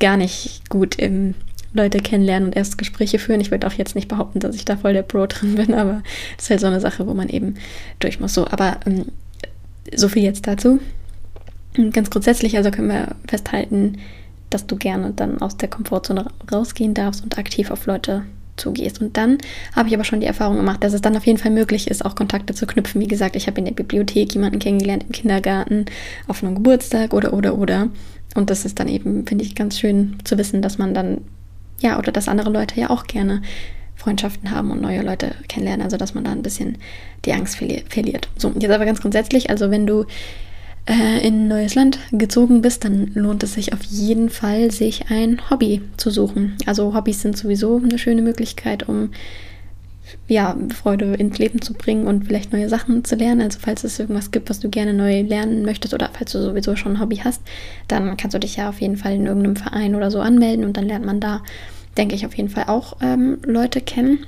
gar 0.00 0.16
nicht 0.16 0.68
gut 0.68 0.96
im 0.96 1.34
Leute 1.72 1.98
kennenlernen 1.98 2.48
und 2.48 2.56
erst 2.56 2.78
Gespräche 2.78 3.18
führen. 3.18 3.40
Ich 3.40 3.50
würde 3.50 3.66
auch 3.66 3.72
jetzt 3.72 3.94
nicht 3.94 4.08
behaupten, 4.08 4.40
dass 4.40 4.56
ich 4.56 4.64
da 4.64 4.76
voll 4.76 4.94
der 4.94 5.02
Pro 5.02 5.26
drin 5.26 5.54
bin, 5.54 5.74
aber 5.74 6.02
das 6.36 6.46
ist 6.46 6.50
halt 6.50 6.60
so 6.60 6.66
eine 6.66 6.80
Sache, 6.80 7.06
wo 7.06 7.14
man 7.14 7.28
eben 7.28 7.56
durch 8.00 8.18
muss. 8.18 8.34
So, 8.34 8.46
aber 8.48 8.80
ähm, 8.86 9.06
so 9.94 10.08
viel 10.08 10.22
jetzt 10.22 10.46
dazu. 10.46 10.80
Ganz 11.92 12.10
grundsätzlich, 12.10 12.56
also 12.56 12.70
können 12.70 12.88
wir 12.88 13.14
festhalten, 13.28 13.98
dass 14.50 14.66
du 14.66 14.76
gerne 14.76 15.12
dann 15.14 15.42
aus 15.42 15.56
der 15.58 15.68
Komfortzone 15.68 16.26
rausgehen 16.50 16.94
darfst 16.94 17.22
und 17.22 17.38
aktiv 17.38 17.70
auf 17.70 17.86
Leute 17.86 18.22
zugehst. 18.56 19.00
Und 19.00 19.16
dann 19.16 19.38
habe 19.74 19.88
ich 19.88 19.94
aber 19.94 20.04
schon 20.04 20.20
die 20.20 20.26
Erfahrung 20.26 20.56
gemacht, 20.56 20.82
dass 20.82 20.92
es 20.92 21.00
dann 21.00 21.16
auf 21.16 21.26
jeden 21.26 21.38
Fall 21.38 21.50
möglich 21.50 21.88
ist, 21.88 22.04
auch 22.04 22.14
Kontakte 22.14 22.54
zu 22.54 22.66
knüpfen. 22.66 23.00
Wie 23.00 23.08
gesagt, 23.08 23.36
ich 23.36 23.46
habe 23.46 23.58
in 23.58 23.64
der 23.64 23.72
Bibliothek 23.72 24.34
jemanden 24.34 24.58
kennengelernt, 24.58 25.04
im 25.04 25.12
Kindergarten, 25.12 25.86
auf 26.26 26.42
einem 26.42 26.54
Geburtstag 26.54 27.12
oder, 27.12 27.32
oder, 27.32 27.58
oder. 27.58 27.88
Und 28.34 28.50
das 28.50 28.64
ist 28.64 28.78
dann 28.80 28.88
eben, 28.88 29.26
finde 29.26 29.44
ich, 29.44 29.54
ganz 29.54 29.78
schön 29.78 30.16
zu 30.24 30.36
wissen, 30.38 30.62
dass 30.62 30.78
man 30.78 30.94
dann, 30.94 31.22
ja, 31.80 31.98
oder 31.98 32.12
dass 32.12 32.28
andere 32.28 32.50
Leute 32.50 32.80
ja 32.80 32.90
auch 32.90 33.04
gerne 33.06 33.42
Freundschaften 33.94 34.50
haben 34.50 34.70
und 34.70 34.80
neue 34.80 35.02
Leute 35.02 35.34
kennenlernen. 35.48 35.82
Also, 35.82 35.96
dass 35.96 36.14
man 36.14 36.24
da 36.24 36.32
ein 36.32 36.42
bisschen 36.42 36.78
die 37.24 37.32
Angst 37.32 37.56
verliert. 37.56 38.28
So, 38.36 38.52
jetzt 38.58 38.70
aber 38.70 38.84
ganz 38.84 39.00
grundsätzlich, 39.00 39.50
also 39.50 39.70
wenn 39.70 39.86
du 39.86 40.04
äh, 40.86 41.26
in 41.26 41.42
ein 41.42 41.48
neues 41.48 41.74
Land 41.74 41.98
gezogen 42.12 42.62
bist, 42.62 42.84
dann 42.84 43.10
lohnt 43.14 43.42
es 43.42 43.54
sich 43.54 43.72
auf 43.72 43.82
jeden 43.82 44.30
Fall, 44.30 44.70
sich 44.70 45.10
ein 45.10 45.50
Hobby 45.50 45.82
zu 45.96 46.10
suchen. 46.10 46.56
Also 46.66 46.94
Hobbys 46.94 47.22
sind 47.22 47.36
sowieso 47.36 47.80
eine 47.82 47.98
schöne 47.98 48.22
Möglichkeit, 48.22 48.88
um 48.88 49.10
ja, 50.28 50.56
Freude 50.74 51.14
ins 51.14 51.38
Leben 51.38 51.60
zu 51.60 51.72
bringen 51.72 52.06
und 52.06 52.26
vielleicht 52.26 52.52
neue 52.52 52.68
Sachen 52.68 53.04
zu 53.04 53.16
lernen. 53.16 53.42
Also 53.42 53.58
falls 53.60 53.84
es 53.84 53.98
irgendwas 53.98 54.30
gibt, 54.30 54.50
was 54.50 54.60
du 54.60 54.68
gerne 54.68 54.92
neu 54.92 55.22
lernen 55.22 55.64
möchtest 55.64 55.94
oder 55.94 56.10
falls 56.12 56.32
du 56.32 56.42
sowieso 56.42 56.76
schon 56.76 56.92
ein 56.92 57.00
Hobby 57.00 57.16
hast, 57.16 57.42
dann 57.88 58.16
kannst 58.16 58.34
du 58.34 58.38
dich 58.38 58.56
ja 58.56 58.68
auf 58.68 58.80
jeden 58.80 58.96
Fall 58.96 59.14
in 59.14 59.26
irgendeinem 59.26 59.56
Verein 59.56 59.94
oder 59.94 60.10
so 60.10 60.20
anmelden 60.20 60.64
und 60.64 60.76
dann 60.76 60.86
lernt 60.86 61.04
man 61.04 61.20
da, 61.20 61.42
denke 61.96 62.14
ich, 62.14 62.26
auf 62.26 62.36
jeden 62.36 62.48
Fall 62.48 62.64
auch 62.68 62.96
ähm, 63.00 63.38
Leute 63.44 63.80
kennen. 63.80 64.26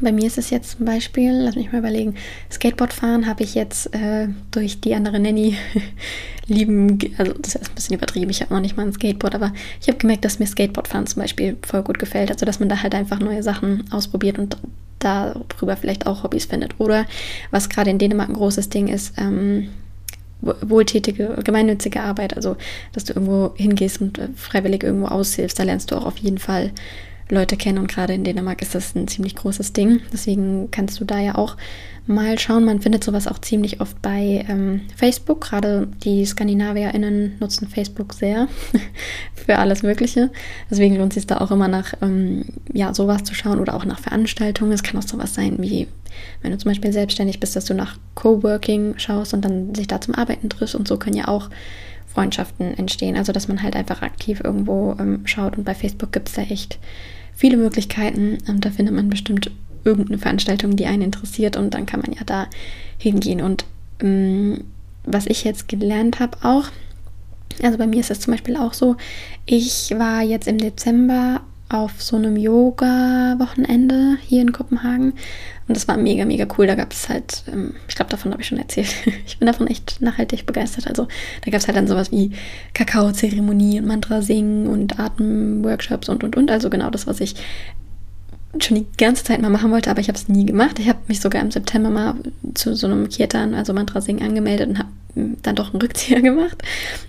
Bei 0.00 0.12
mir 0.12 0.26
ist 0.26 0.38
es 0.38 0.50
jetzt 0.50 0.76
zum 0.76 0.86
Beispiel, 0.86 1.32
lass 1.32 1.56
mich 1.56 1.70
mal 1.70 1.78
überlegen, 1.78 2.14
Skateboardfahren 2.50 3.26
habe 3.26 3.42
ich 3.42 3.54
jetzt 3.54 3.94
äh, 3.94 4.28
durch 4.50 4.80
die 4.80 4.94
andere 4.94 5.20
Nanny 5.20 5.56
lieben, 6.46 6.98
also 7.18 7.34
das 7.34 7.54
ist 7.54 7.68
ein 7.68 7.74
bisschen 7.74 7.96
übertrieben, 7.96 8.30
ich 8.30 8.40
habe 8.40 8.52
noch 8.52 8.60
nicht 8.60 8.76
mal 8.76 8.86
ein 8.86 8.92
Skateboard, 8.92 9.34
aber 9.34 9.52
ich 9.80 9.88
habe 9.88 9.98
gemerkt, 9.98 10.24
dass 10.24 10.38
mir 10.38 10.46
Skateboardfahren 10.46 11.06
zum 11.06 11.22
Beispiel 11.22 11.56
voll 11.62 11.82
gut 11.82 11.98
gefällt, 11.98 12.30
also 12.30 12.46
dass 12.46 12.60
man 12.60 12.68
da 12.68 12.82
halt 12.82 12.94
einfach 12.94 13.20
neue 13.20 13.42
Sachen 13.42 13.84
ausprobiert 13.92 14.38
und 14.38 14.56
darüber 14.98 15.76
vielleicht 15.76 16.06
auch 16.06 16.24
Hobbys 16.24 16.46
findet. 16.46 16.80
Oder 16.80 17.06
was 17.50 17.68
gerade 17.68 17.90
in 17.90 17.98
Dänemark 17.98 18.30
ein 18.30 18.34
großes 18.34 18.70
Ding 18.70 18.88
ist, 18.88 19.14
ähm, 19.18 19.68
wohltätige, 20.40 21.36
gemeinnützige 21.44 22.00
Arbeit, 22.00 22.36
also 22.36 22.56
dass 22.92 23.04
du 23.04 23.12
irgendwo 23.12 23.52
hingehst 23.56 24.00
und 24.00 24.18
äh, 24.18 24.28
freiwillig 24.34 24.82
irgendwo 24.82 25.06
aushilfst, 25.06 25.58
da 25.58 25.62
lernst 25.62 25.90
du 25.90 25.96
auch 25.96 26.06
auf 26.06 26.18
jeden 26.18 26.38
Fall 26.38 26.72
Leute 27.30 27.56
kennen 27.56 27.78
und 27.78 27.88
gerade 27.88 28.12
in 28.12 28.24
Dänemark 28.24 28.60
ist 28.60 28.74
das 28.74 28.94
ein 28.94 29.08
ziemlich 29.08 29.34
großes 29.34 29.72
Ding. 29.72 30.00
Deswegen 30.12 30.70
kannst 30.70 31.00
du 31.00 31.04
da 31.04 31.18
ja 31.18 31.36
auch 31.36 31.56
mal 32.06 32.38
schauen. 32.38 32.64
Man 32.64 32.82
findet 32.82 33.02
sowas 33.02 33.26
auch 33.26 33.38
ziemlich 33.38 33.80
oft 33.80 34.00
bei 34.02 34.44
ähm, 34.48 34.82
Facebook. 34.94 35.40
Gerade 35.40 35.88
die 36.04 36.26
SkandinavierInnen 36.26 37.36
nutzen 37.40 37.68
Facebook 37.68 38.12
sehr 38.12 38.48
für 39.34 39.58
alles 39.58 39.82
Mögliche. 39.82 40.30
Deswegen 40.70 40.96
lohnt 40.96 41.12
es 41.12 41.14
sich 41.14 41.26
da 41.26 41.38
auch 41.38 41.50
immer 41.50 41.68
nach 41.68 41.94
ähm, 42.02 42.44
ja, 42.72 42.92
sowas 42.92 43.24
zu 43.24 43.34
schauen 43.34 43.58
oder 43.58 43.74
auch 43.74 43.86
nach 43.86 44.00
Veranstaltungen. 44.00 44.72
Es 44.72 44.82
kann 44.82 45.00
auch 45.00 45.06
sowas 45.06 45.34
sein 45.34 45.56
wie, 45.60 45.88
wenn 46.42 46.52
du 46.52 46.58
zum 46.58 46.70
Beispiel 46.70 46.92
selbstständig 46.92 47.40
bist, 47.40 47.56
dass 47.56 47.64
du 47.64 47.74
nach 47.74 47.96
Coworking 48.14 48.98
schaust 48.98 49.32
und 49.32 49.42
dann 49.42 49.74
sich 49.74 49.86
da 49.86 50.00
zum 50.00 50.14
Arbeiten 50.14 50.50
triffst 50.50 50.74
und 50.74 50.86
so 50.86 50.98
können 50.98 51.16
ja 51.16 51.28
auch 51.28 51.48
Freundschaften 52.14 52.76
entstehen. 52.78 53.16
Also 53.16 53.32
dass 53.32 53.48
man 53.48 53.62
halt 53.62 53.76
einfach 53.76 54.02
aktiv 54.02 54.40
irgendwo 54.42 54.96
ähm, 54.98 55.26
schaut 55.26 55.58
und 55.58 55.64
bei 55.64 55.74
Facebook 55.74 56.12
gibt 56.12 56.28
es 56.28 56.34
da 56.34 56.42
echt 56.42 56.78
viele 57.34 57.56
Möglichkeiten 57.56 58.38
und 58.48 58.64
da 58.64 58.70
findet 58.70 58.94
man 58.94 59.10
bestimmt 59.10 59.50
irgendeine 59.84 60.18
Veranstaltung, 60.18 60.76
die 60.76 60.86
einen 60.86 61.02
interessiert 61.02 61.56
und 61.56 61.74
dann 61.74 61.86
kann 61.86 62.00
man 62.00 62.12
ja 62.12 62.22
da 62.24 62.46
hingehen. 62.96 63.42
Und 63.42 63.64
ähm, 64.00 64.64
was 65.04 65.26
ich 65.26 65.44
jetzt 65.44 65.68
gelernt 65.68 66.20
habe 66.20 66.38
auch, 66.42 66.68
also 67.62 67.78
bei 67.78 67.86
mir 67.86 68.00
ist 68.00 68.10
das 68.10 68.20
zum 68.20 68.32
Beispiel 68.32 68.56
auch 68.56 68.72
so, 68.72 68.96
ich 69.46 69.92
war 69.96 70.22
jetzt 70.22 70.48
im 70.48 70.58
Dezember 70.58 71.42
auf 71.74 72.00
so 72.00 72.16
einem 72.16 72.36
Yoga-Wochenende 72.36 74.16
hier 74.22 74.42
in 74.42 74.52
Kopenhagen. 74.52 75.14
Und 75.66 75.76
das 75.76 75.88
war 75.88 75.96
mega, 75.96 76.24
mega 76.24 76.46
cool. 76.56 76.68
Da 76.68 76.76
gab 76.76 76.92
es 76.92 77.08
halt, 77.08 77.42
ähm, 77.52 77.74
ich 77.88 77.96
glaube, 77.96 78.10
davon 78.10 78.30
habe 78.30 78.42
ich 78.42 78.48
schon 78.48 78.58
erzählt. 78.58 78.94
ich 79.26 79.38
bin 79.38 79.46
davon 79.46 79.66
echt 79.66 80.00
nachhaltig 80.00 80.46
begeistert. 80.46 80.86
Also 80.86 81.08
da 81.44 81.50
gab 81.50 81.60
es 81.60 81.66
halt 81.66 81.76
dann 81.76 81.88
sowas 81.88 82.12
wie 82.12 82.30
Kakao-Zeremonie 82.74 83.80
und 83.80 83.86
Mantra 83.86 84.22
singen 84.22 84.68
und 84.68 85.00
Atemworkshops 85.00 86.08
und 86.08 86.22
und 86.22 86.36
und. 86.36 86.48
Also 86.50 86.70
genau 86.70 86.90
das, 86.90 87.08
was 87.08 87.20
ich 87.20 87.34
schon 88.60 88.76
die 88.76 88.86
ganze 88.96 89.24
Zeit 89.24 89.42
mal 89.42 89.50
machen 89.50 89.72
wollte, 89.72 89.90
aber 89.90 90.00
ich 90.00 90.06
habe 90.06 90.16
es 90.16 90.28
nie 90.28 90.46
gemacht. 90.46 90.78
Ich 90.78 90.88
habe 90.88 91.00
mich 91.08 91.20
sogar 91.20 91.42
im 91.42 91.50
September 91.50 91.90
mal 91.90 92.14
zu 92.54 92.76
so 92.76 92.86
einem 92.86 93.08
Kirtan, 93.08 93.54
also 93.54 93.72
Mantra 93.72 94.00
singen, 94.00 94.22
angemeldet 94.22 94.68
und 94.68 94.78
habe 94.78 94.90
dann 95.42 95.56
doch 95.56 95.72
einen 95.72 95.82
Rückzieher 95.82 96.20
gemacht. 96.22 96.62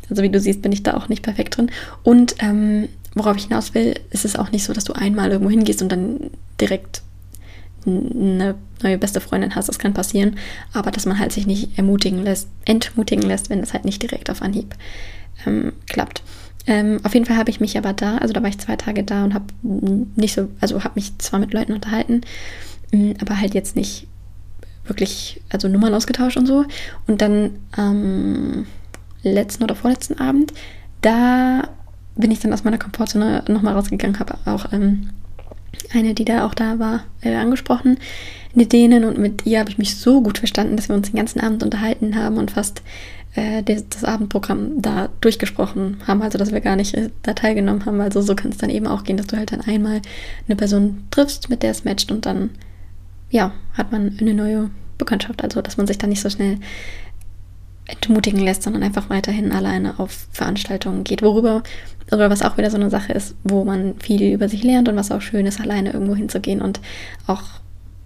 Also 0.09 0.23
wie 0.23 0.29
du 0.29 0.39
siehst, 0.39 0.63
bin 0.63 0.71
ich 0.71 0.81
da 0.81 0.95
auch 0.95 1.07
nicht 1.07 1.21
perfekt 1.21 1.57
drin. 1.57 1.69
Und 2.01 2.35
ähm, 2.39 2.87
worauf 3.15 3.37
ich 3.37 3.45
hinaus 3.45 3.73
will, 3.73 3.99
ist 4.11 4.25
es 4.25 4.35
auch 4.35 4.51
nicht 4.51 4.63
so, 4.63 4.73
dass 4.73 4.83
du 4.83 4.93
einmal 4.93 5.31
irgendwo 5.31 5.49
hingehst 5.49 5.81
und 5.81 5.91
dann 5.91 6.29
direkt 6.59 7.01
eine 7.85 8.55
neue 8.83 8.97
beste 8.97 9.21
Freundin 9.21 9.55
hast. 9.55 9.69
Das 9.69 9.79
kann 9.79 9.93
passieren. 9.93 10.37
Aber 10.73 10.91
dass 10.91 11.05
man 11.05 11.19
halt 11.19 11.31
sich 11.31 11.47
nicht 11.47 11.77
ermutigen 11.77 12.23
lässt, 12.23 12.49
entmutigen 12.65 13.27
lässt, 13.27 13.49
wenn 13.49 13.59
es 13.59 13.73
halt 13.73 13.85
nicht 13.85 14.01
direkt 14.01 14.29
auf 14.29 14.41
Anhieb 14.41 14.75
ähm, 15.45 15.73
klappt. 15.87 16.21
Ähm, 16.67 16.99
auf 17.03 17.13
jeden 17.13 17.25
Fall 17.25 17.37
habe 17.37 17.51
ich 17.51 17.59
mich 17.59 17.77
aber 17.77 17.93
da, 17.93 18.17
also 18.17 18.33
da 18.33 18.41
war 18.41 18.49
ich 18.49 18.57
zwei 18.57 18.75
Tage 18.75 19.03
da 19.03 19.23
und 19.23 19.33
habe 19.33 19.45
nicht 20.15 20.33
so, 20.33 20.49
also 20.59 20.83
habe 20.83 20.95
mich 20.95 21.15
zwar 21.19 21.39
mit 21.39 21.53
Leuten 21.53 21.73
unterhalten, 21.73 22.21
aber 23.21 23.39
halt 23.39 23.53
jetzt 23.53 23.75
nicht 23.75 24.07
wirklich, 24.85 25.41
also 25.49 25.67
Nummern 25.67 25.93
ausgetauscht 25.93 26.37
und 26.37 26.47
so. 26.47 26.65
Und 27.07 27.21
dann 27.21 27.51
am 27.71 28.65
letzten 29.21 29.63
oder 29.63 29.75
vorletzten 29.75 30.19
Abend, 30.19 30.53
da 31.01 31.69
bin 32.15 32.31
ich 32.31 32.39
dann 32.39 32.53
aus 32.53 32.63
meiner 32.63 32.77
Komfortzone 32.77 33.43
nochmal 33.47 33.73
rausgegangen, 33.73 34.19
habe 34.19 34.37
auch 34.45 34.71
ähm, 34.71 35.09
eine, 35.93 36.13
die 36.13 36.25
da 36.25 36.45
auch 36.45 36.53
da 36.53 36.79
war, 36.79 37.03
äh, 37.21 37.35
angesprochen, 37.35 37.97
eine 38.53 38.65
Dänen 38.65 39.03
und 39.03 39.17
mit 39.17 39.45
ihr 39.45 39.59
habe 39.59 39.69
ich 39.69 39.77
mich 39.77 39.97
so 39.97 40.21
gut 40.21 40.37
verstanden, 40.37 40.77
dass 40.77 40.89
wir 40.89 40.95
uns 40.95 41.11
den 41.11 41.17
ganzen 41.17 41.41
Abend 41.41 41.63
unterhalten 41.63 42.15
haben 42.15 42.37
und 42.37 42.51
fast 42.51 42.81
äh, 43.35 43.63
das, 43.63 43.87
das, 43.89 44.03
Abendprogramm 44.03 44.81
da 44.81 45.09
durchgesprochen 45.21 45.97
haben, 46.07 46.21
also 46.21 46.37
dass 46.37 46.53
wir 46.53 46.61
gar 46.61 46.75
nicht 46.75 46.95
äh, 46.95 47.09
da 47.23 47.33
teilgenommen 47.33 47.85
haben. 47.85 47.99
Also 47.99 48.21
so 48.21 48.35
kann 48.35 48.51
es 48.51 48.57
dann 48.57 48.69
eben 48.69 48.87
auch 48.87 49.03
gehen, 49.03 49.17
dass 49.17 49.27
du 49.27 49.37
halt 49.37 49.51
dann 49.51 49.61
einmal 49.61 50.01
eine 50.47 50.55
Person 50.55 51.03
triffst, 51.11 51.49
mit 51.49 51.63
der 51.63 51.71
es 51.71 51.83
matcht 51.83 52.11
und 52.11 52.25
dann 52.25 52.51
ja, 53.29 53.51
hat 53.73 53.91
man 53.91 54.17
eine 54.19 54.33
neue 54.33 54.69
Bekanntschaft. 54.97 55.43
Also 55.43 55.61
dass 55.61 55.77
man 55.77 55.87
sich 55.87 55.97
dann 55.97 56.09
nicht 56.09 56.21
so 56.21 56.29
schnell 56.29 56.59
entmutigen 57.87 58.39
lässt, 58.39 58.63
sondern 58.63 58.83
einfach 58.83 59.09
weiterhin 59.09 59.51
alleine 59.51 59.99
auf 59.99 60.27
Veranstaltungen 60.31 61.03
geht, 61.03 61.21
worüber, 61.21 61.63
oder 62.11 62.29
was 62.29 62.41
auch 62.41 62.57
wieder 62.57 62.69
so 62.69 62.77
eine 62.77 62.89
Sache 62.89 63.13
ist, 63.13 63.35
wo 63.43 63.63
man 63.63 63.95
viel 63.99 64.33
über 64.33 64.49
sich 64.49 64.63
lernt 64.63 64.89
und 64.89 64.95
was 64.95 65.11
auch 65.11 65.21
schön 65.21 65.45
ist, 65.45 65.59
alleine 65.59 65.91
irgendwo 65.91 66.15
hinzugehen 66.15 66.61
und 66.61 66.79
auch 67.27 67.43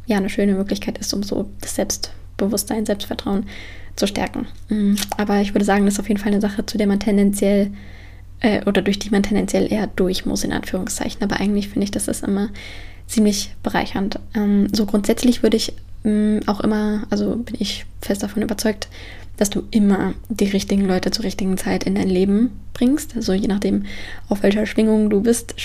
ja 0.06 0.18
eine 0.18 0.30
schöne 0.30 0.54
Möglichkeit 0.54 0.98
ist, 0.98 1.14
um 1.14 1.24
so 1.24 1.50
das 1.62 1.76
Selbstbewusstsein, 1.76 2.86
Selbstvertrauen 2.86 3.46
zu 3.96 4.08
stärken. 4.08 4.48
Mhm. 4.70 4.98
Aber 5.18 5.42
ich 5.42 5.54
würde 5.54 5.66
sagen, 5.66 5.86
das 5.86 5.96
ist 5.96 6.00
auf 6.00 6.08
jeden 6.08 6.20
Fall 6.20 6.32
eine 6.32 6.42
Sache, 6.42 6.66
zu 6.66 6.78
der 6.78 6.88
man 6.88 7.00
tendenziell 7.00 7.72
äh, 8.40 8.64
oder 8.66 8.82
durch 8.82 9.00
die 9.00 9.10
man 9.10 9.24
tendenziell 9.24 9.72
eher 9.72 9.88
durch 9.88 10.26
muss, 10.26 10.44
in 10.44 10.54
Anführungszeichen. 10.54 11.22
Aber 11.22 11.40
eigentlich 11.40 11.70
finde 11.70 11.84
ich, 11.86 11.92
das 11.92 12.08
ist 12.08 12.24
immer 12.24 12.50
ziemlich 13.08 13.54
bereichernd. 13.64 14.20
Ähm, 14.36 14.68
so 14.72 14.86
grundsätzlich 14.86 15.44
würde 15.44 15.58
ich 15.58 15.74
ähm, 16.06 16.40
auch 16.48 16.62
immer, 16.62 17.06
also 17.10 17.36
bin 17.36 17.56
ich 17.60 17.86
fest 18.02 18.24
davon 18.24 18.42
überzeugt, 18.42 18.88
dass 19.40 19.50
du 19.50 19.64
immer 19.72 20.14
die 20.28 20.50
richtigen 20.50 20.86
Leute 20.86 21.12
zur 21.12 21.24
richtigen 21.24 21.58
Zeit 21.58 21.86
in 21.86 21.96
dein 21.96 22.10
Leben 22.10 22.52
bringst. 22.74 23.16
Also 23.16 23.34
je 23.34 23.48
nachdem, 23.48 23.86
auf 24.28 24.44
welcher 24.44 24.66
Schwingung 24.66 25.10
du 25.10 25.22
bist, 25.22 25.56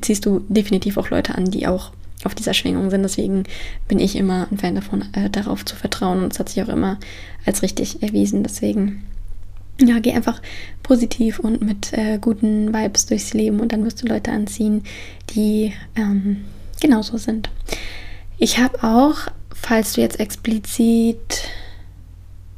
ziehst 0.00 0.24
du 0.24 0.40
definitiv 0.48 0.96
auch 0.96 1.10
Leute 1.10 1.34
an, 1.34 1.50
die 1.50 1.66
auch 1.66 1.92
auf 2.24 2.34
dieser 2.34 2.54
Schwingung 2.54 2.88
sind. 2.88 3.02
Deswegen 3.02 3.44
bin 3.88 3.98
ich 3.98 4.16
immer 4.16 4.48
ein 4.50 4.58
Fan 4.58 4.74
davon, 4.74 5.04
äh, 5.12 5.28
darauf 5.28 5.64
zu 5.64 5.76
vertrauen. 5.76 6.22
Und 6.24 6.32
es 6.32 6.38
hat 6.38 6.48
sich 6.48 6.62
auch 6.62 6.68
immer 6.68 6.98
als 7.44 7.62
richtig 7.62 8.02
erwiesen. 8.02 8.42
Deswegen, 8.42 9.04
ja, 9.78 9.98
geh 9.98 10.12
einfach 10.12 10.40
positiv 10.82 11.38
und 11.38 11.60
mit 11.60 11.92
äh, 11.92 12.18
guten 12.18 12.72
Vibes 12.72 13.06
durchs 13.06 13.34
Leben 13.34 13.60
und 13.60 13.72
dann 13.72 13.84
wirst 13.84 14.02
du 14.02 14.06
Leute 14.06 14.30
anziehen, 14.30 14.84
die 15.34 15.74
ähm, 15.96 16.44
genauso 16.80 17.18
sind. 17.18 17.50
Ich 18.38 18.58
habe 18.58 18.82
auch, 18.82 19.30
falls 19.52 19.92
du 19.92 20.00
jetzt 20.00 20.18
explizit 20.20 21.48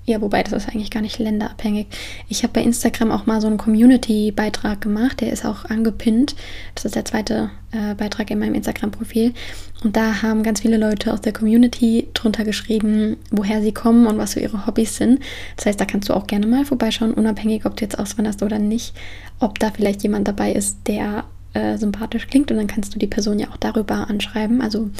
ja, 0.06 0.20
wobei 0.20 0.44
das 0.44 0.52
ist 0.52 0.68
eigentlich 0.68 0.90
gar 0.92 1.00
nicht 1.00 1.18
länderabhängig. 1.18 1.88
Ich 2.28 2.44
habe 2.44 2.52
bei 2.52 2.62
Instagram 2.62 3.10
auch 3.10 3.26
mal 3.26 3.40
so 3.40 3.48
einen 3.48 3.58
Community-Beitrag 3.58 4.80
gemacht, 4.80 5.20
der 5.20 5.32
ist 5.32 5.44
auch 5.44 5.64
angepinnt. 5.64 6.36
Das 6.76 6.84
ist 6.84 6.94
der 6.94 7.04
zweite 7.04 7.50
äh, 7.72 7.94
Beitrag 7.94 8.30
in 8.30 8.38
meinem 8.38 8.54
Instagram-Profil. 8.54 9.34
Und 9.82 9.96
da 9.96 10.22
haben 10.22 10.44
ganz 10.44 10.60
viele 10.60 10.76
Leute 10.76 11.12
aus 11.12 11.20
der 11.22 11.32
Community 11.32 12.08
drunter 12.14 12.44
geschrieben, 12.44 13.16
woher 13.32 13.60
sie 13.60 13.72
kommen 13.72 14.06
und 14.06 14.16
was 14.16 14.32
so 14.32 14.40
ihre 14.40 14.64
Hobbys 14.64 14.96
sind. 14.96 15.20
Das 15.56 15.66
heißt, 15.66 15.80
da 15.80 15.84
kannst 15.84 16.08
du 16.08 16.14
auch 16.14 16.28
gerne 16.28 16.46
mal 16.46 16.64
vorbeischauen, 16.64 17.12
unabhängig, 17.12 17.66
ob 17.66 17.76
du 17.76 17.84
jetzt 17.84 17.98
auswanderst 17.98 18.44
oder 18.44 18.60
nicht, 18.60 18.94
ob 19.40 19.58
da 19.58 19.72
vielleicht 19.72 20.04
jemand 20.04 20.28
dabei 20.28 20.52
ist, 20.52 20.78
der 20.86 21.24
äh, 21.52 21.78
sympathisch 21.78 22.28
klingt 22.28 22.50
und 22.50 22.58
dann 22.58 22.68
kannst 22.68 22.94
du 22.94 22.98
die 22.98 23.06
Person 23.06 23.40
ja 23.40 23.48
auch 23.48 23.56
darüber 23.56 24.08
anschreiben. 24.08 24.60
Also 24.60 24.90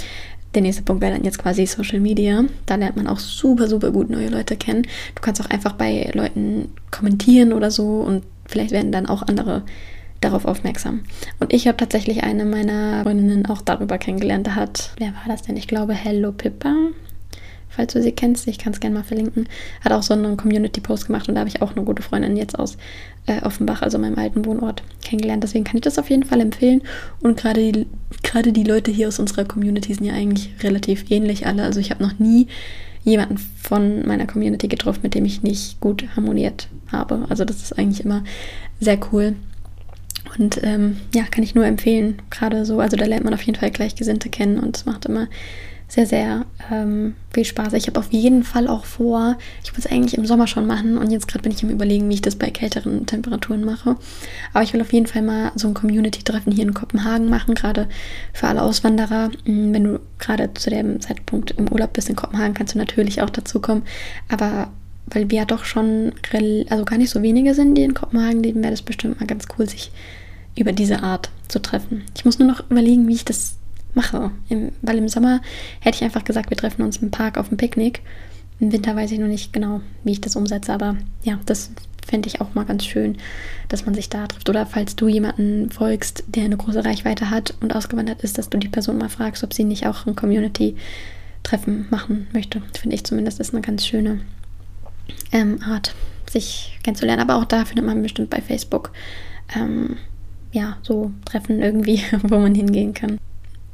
der 0.56 0.62
nächste 0.62 0.82
Punkt 0.82 1.02
wäre 1.02 1.14
dann 1.14 1.24
jetzt 1.24 1.38
quasi 1.38 1.66
Social 1.66 2.00
Media. 2.00 2.44
Da 2.64 2.74
lernt 2.74 2.96
man 2.96 3.06
auch 3.06 3.18
super, 3.18 3.68
super 3.68 3.92
gut 3.92 4.10
neue 4.10 4.28
Leute 4.28 4.56
kennen. 4.56 4.82
Du 5.14 5.20
kannst 5.20 5.40
auch 5.40 5.50
einfach 5.50 5.74
bei 5.74 6.10
Leuten 6.14 6.70
kommentieren 6.90 7.52
oder 7.52 7.70
so 7.70 8.00
und 8.00 8.24
vielleicht 8.46 8.72
werden 8.72 8.90
dann 8.90 9.06
auch 9.06 9.22
andere 9.22 9.62
darauf 10.20 10.46
aufmerksam. 10.46 11.04
Und 11.40 11.52
ich 11.52 11.68
habe 11.68 11.76
tatsächlich 11.76 12.24
eine 12.24 12.46
meiner 12.46 13.02
Freundinnen 13.02 13.46
auch 13.46 13.60
darüber 13.60 13.98
kennengelernt. 13.98 14.46
Da 14.46 14.54
hat, 14.54 14.92
wer 14.98 15.08
war 15.08 15.24
das 15.28 15.42
denn? 15.42 15.56
Ich 15.56 15.68
glaube, 15.68 15.92
Hello 15.92 16.32
Pippa 16.32 16.74
falls 17.76 17.92
du 17.92 18.02
sie 18.02 18.12
kennst. 18.12 18.48
Ich 18.48 18.58
kann 18.58 18.72
es 18.72 18.80
gerne 18.80 18.96
mal 18.96 19.04
verlinken. 19.04 19.48
Hat 19.84 19.92
auch 19.92 20.02
so 20.02 20.14
einen 20.14 20.36
Community-Post 20.36 21.06
gemacht 21.06 21.28
und 21.28 21.34
da 21.34 21.40
habe 21.40 21.48
ich 21.48 21.62
auch 21.62 21.76
eine 21.76 21.84
gute 21.84 22.02
Freundin 22.02 22.36
jetzt 22.36 22.58
aus 22.58 22.76
äh, 23.26 23.42
Offenbach, 23.42 23.82
also 23.82 23.98
meinem 23.98 24.18
alten 24.18 24.44
Wohnort, 24.44 24.82
kennengelernt. 25.04 25.42
Deswegen 25.42 25.64
kann 25.64 25.76
ich 25.76 25.82
das 25.82 25.98
auf 25.98 26.10
jeden 26.10 26.24
Fall 26.24 26.40
empfehlen. 26.40 26.82
Und 27.20 27.36
gerade 27.36 27.72
die, 27.72 28.52
die 28.52 28.64
Leute 28.64 28.90
hier 28.90 29.08
aus 29.08 29.18
unserer 29.18 29.44
Community 29.44 29.94
sind 29.94 30.06
ja 30.06 30.14
eigentlich 30.14 30.50
relativ 30.62 31.10
ähnlich 31.10 31.46
alle. 31.46 31.62
Also 31.62 31.80
ich 31.80 31.90
habe 31.90 32.02
noch 32.02 32.18
nie 32.18 32.48
jemanden 33.04 33.38
von 33.38 34.06
meiner 34.06 34.26
Community 34.26 34.66
getroffen, 34.66 35.00
mit 35.04 35.14
dem 35.14 35.24
ich 35.24 35.42
nicht 35.42 35.80
gut 35.80 36.04
harmoniert 36.16 36.68
habe. 36.90 37.26
Also 37.28 37.44
das 37.44 37.62
ist 37.62 37.78
eigentlich 37.78 38.04
immer 38.04 38.24
sehr 38.80 38.98
cool. 39.12 39.36
Und 40.38 40.60
ähm, 40.64 40.96
ja, 41.14 41.22
kann 41.22 41.44
ich 41.44 41.54
nur 41.54 41.64
empfehlen. 41.64 42.20
Gerade 42.30 42.64
so, 42.64 42.80
also 42.80 42.96
da 42.96 43.04
lernt 43.04 43.24
man 43.24 43.34
auf 43.34 43.42
jeden 43.42 43.58
Fall 43.58 43.70
Gleichgesinnte 43.70 44.28
kennen 44.28 44.58
und 44.58 44.76
es 44.76 44.86
macht 44.86 45.06
immer 45.06 45.28
sehr, 45.88 46.06
sehr 46.06 46.46
ähm, 46.70 47.14
viel 47.32 47.44
Spaß. 47.44 47.72
Ich 47.74 47.86
habe 47.86 48.00
auf 48.00 48.12
jeden 48.12 48.42
Fall 48.42 48.66
auch 48.66 48.84
vor, 48.84 49.36
ich 49.62 49.72
muss 49.74 49.86
eigentlich 49.86 50.18
im 50.18 50.26
Sommer 50.26 50.48
schon 50.48 50.66
machen 50.66 50.98
und 50.98 51.12
jetzt 51.12 51.28
gerade 51.28 51.42
bin 51.42 51.52
ich 51.52 51.62
im 51.62 51.70
Überlegen, 51.70 52.08
wie 52.08 52.14
ich 52.14 52.22
das 52.22 52.34
bei 52.34 52.50
kälteren 52.50 53.06
Temperaturen 53.06 53.64
mache. 53.64 53.96
Aber 54.52 54.64
ich 54.64 54.72
will 54.72 54.80
auf 54.80 54.92
jeden 54.92 55.06
Fall 55.06 55.22
mal 55.22 55.52
so 55.54 55.68
ein 55.68 55.74
Community-Treffen 55.74 56.52
hier 56.52 56.64
in 56.64 56.74
Kopenhagen 56.74 57.30
machen, 57.30 57.54
gerade 57.54 57.88
für 58.32 58.48
alle 58.48 58.62
Auswanderer. 58.62 59.30
Mm, 59.44 59.72
wenn 59.72 59.84
du 59.84 60.00
gerade 60.18 60.52
zu 60.54 60.70
dem 60.70 61.00
Zeitpunkt 61.00 61.52
im 61.52 61.70
Urlaub 61.70 61.92
bist 61.92 62.08
in 62.08 62.16
Kopenhagen, 62.16 62.54
kannst 62.54 62.74
du 62.74 62.78
natürlich 62.78 63.22
auch 63.22 63.30
dazu 63.30 63.60
kommen. 63.60 63.82
Aber 64.28 64.70
weil 65.08 65.30
wir 65.30 65.38
ja 65.38 65.44
doch 65.44 65.64
schon, 65.64 66.12
also 66.68 66.84
gar 66.84 66.98
nicht 66.98 67.10
so 67.10 67.22
wenige 67.22 67.54
sind, 67.54 67.76
die 67.76 67.82
in 67.82 67.94
Kopenhagen 67.94 68.42
leben, 68.42 68.62
wäre 68.62 68.72
das 68.72 68.82
bestimmt 68.82 69.20
mal 69.20 69.26
ganz 69.26 69.46
cool, 69.56 69.68
sich 69.68 69.92
über 70.58 70.72
diese 70.72 71.04
Art 71.04 71.30
zu 71.46 71.60
treffen. 71.60 72.02
Ich 72.16 72.24
muss 72.24 72.40
nur 72.40 72.48
noch 72.48 72.68
überlegen, 72.70 73.06
wie 73.06 73.14
ich 73.14 73.24
das 73.24 73.56
mache. 73.96 74.30
Im, 74.48 74.72
weil 74.82 74.98
im 74.98 75.08
Sommer 75.08 75.40
hätte 75.80 75.96
ich 75.96 76.04
einfach 76.04 76.24
gesagt, 76.24 76.50
wir 76.50 76.56
treffen 76.56 76.82
uns 76.82 76.98
im 76.98 77.10
Park 77.10 77.38
auf 77.38 77.48
dem 77.48 77.56
Picknick. 77.56 78.02
Im 78.60 78.72
Winter 78.72 78.96
weiß 78.96 79.10
ich 79.12 79.18
noch 79.18 79.26
nicht 79.26 79.52
genau, 79.52 79.80
wie 80.04 80.12
ich 80.12 80.20
das 80.20 80.36
umsetze, 80.36 80.72
aber 80.72 80.96
ja, 81.24 81.38
das 81.46 81.70
fände 82.06 82.28
ich 82.28 82.40
auch 82.40 82.54
mal 82.54 82.64
ganz 82.64 82.84
schön, 82.84 83.18
dass 83.68 83.84
man 83.84 83.94
sich 83.94 84.08
da 84.08 84.26
trifft. 84.26 84.48
Oder 84.48 84.64
falls 84.64 84.96
du 84.96 85.08
jemanden 85.08 85.70
folgst, 85.70 86.24
der 86.28 86.44
eine 86.44 86.56
große 86.56 86.84
Reichweite 86.84 87.30
hat 87.30 87.54
und 87.60 87.74
ausgewandert 87.74 88.22
ist, 88.22 88.38
dass 88.38 88.48
du 88.48 88.58
die 88.58 88.68
Person 88.68 88.98
mal 88.98 89.08
fragst, 89.08 89.42
ob 89.42 89.52
sie 89.52 89.64
nicht 89.64 89.86
auch 89.86 90.06
ein 90.06 90.14
Community-Treffen 90.16 91.86
machen 91.90 92.28
möchte. 92.32 92.62
Finde 92.78 92.94
ich 92.94 93.04
zumindest 93.04 93.40
ist 93.40 93.52
eine 93.52 93.62
ganz 93.62 93.84
schöne 93.84 94.20
ähm, 95.32 95.60
Art, 95.62 95.94
sich 96.30 96.78
kennenzulernen. 96.82 97.22
Aber 97.22 97.36
auch 97.36 97.44
da 97.44 97.64
findet 97.64 97.84
man 97.84 98.02
bestimmt 98.02 98.30
bei 98.30 98.40
Facebook 98.40 98.92
ähm, 99.54 99.96
ja 100.52 100.78
so 100.82 101.10
Treffen 101.24 101.60
irgendwie, 101.60 102.02
wo 102.22 102.38
man 102.38 102.54
hingehen 102.54 102.94
kann. 102.94 103.18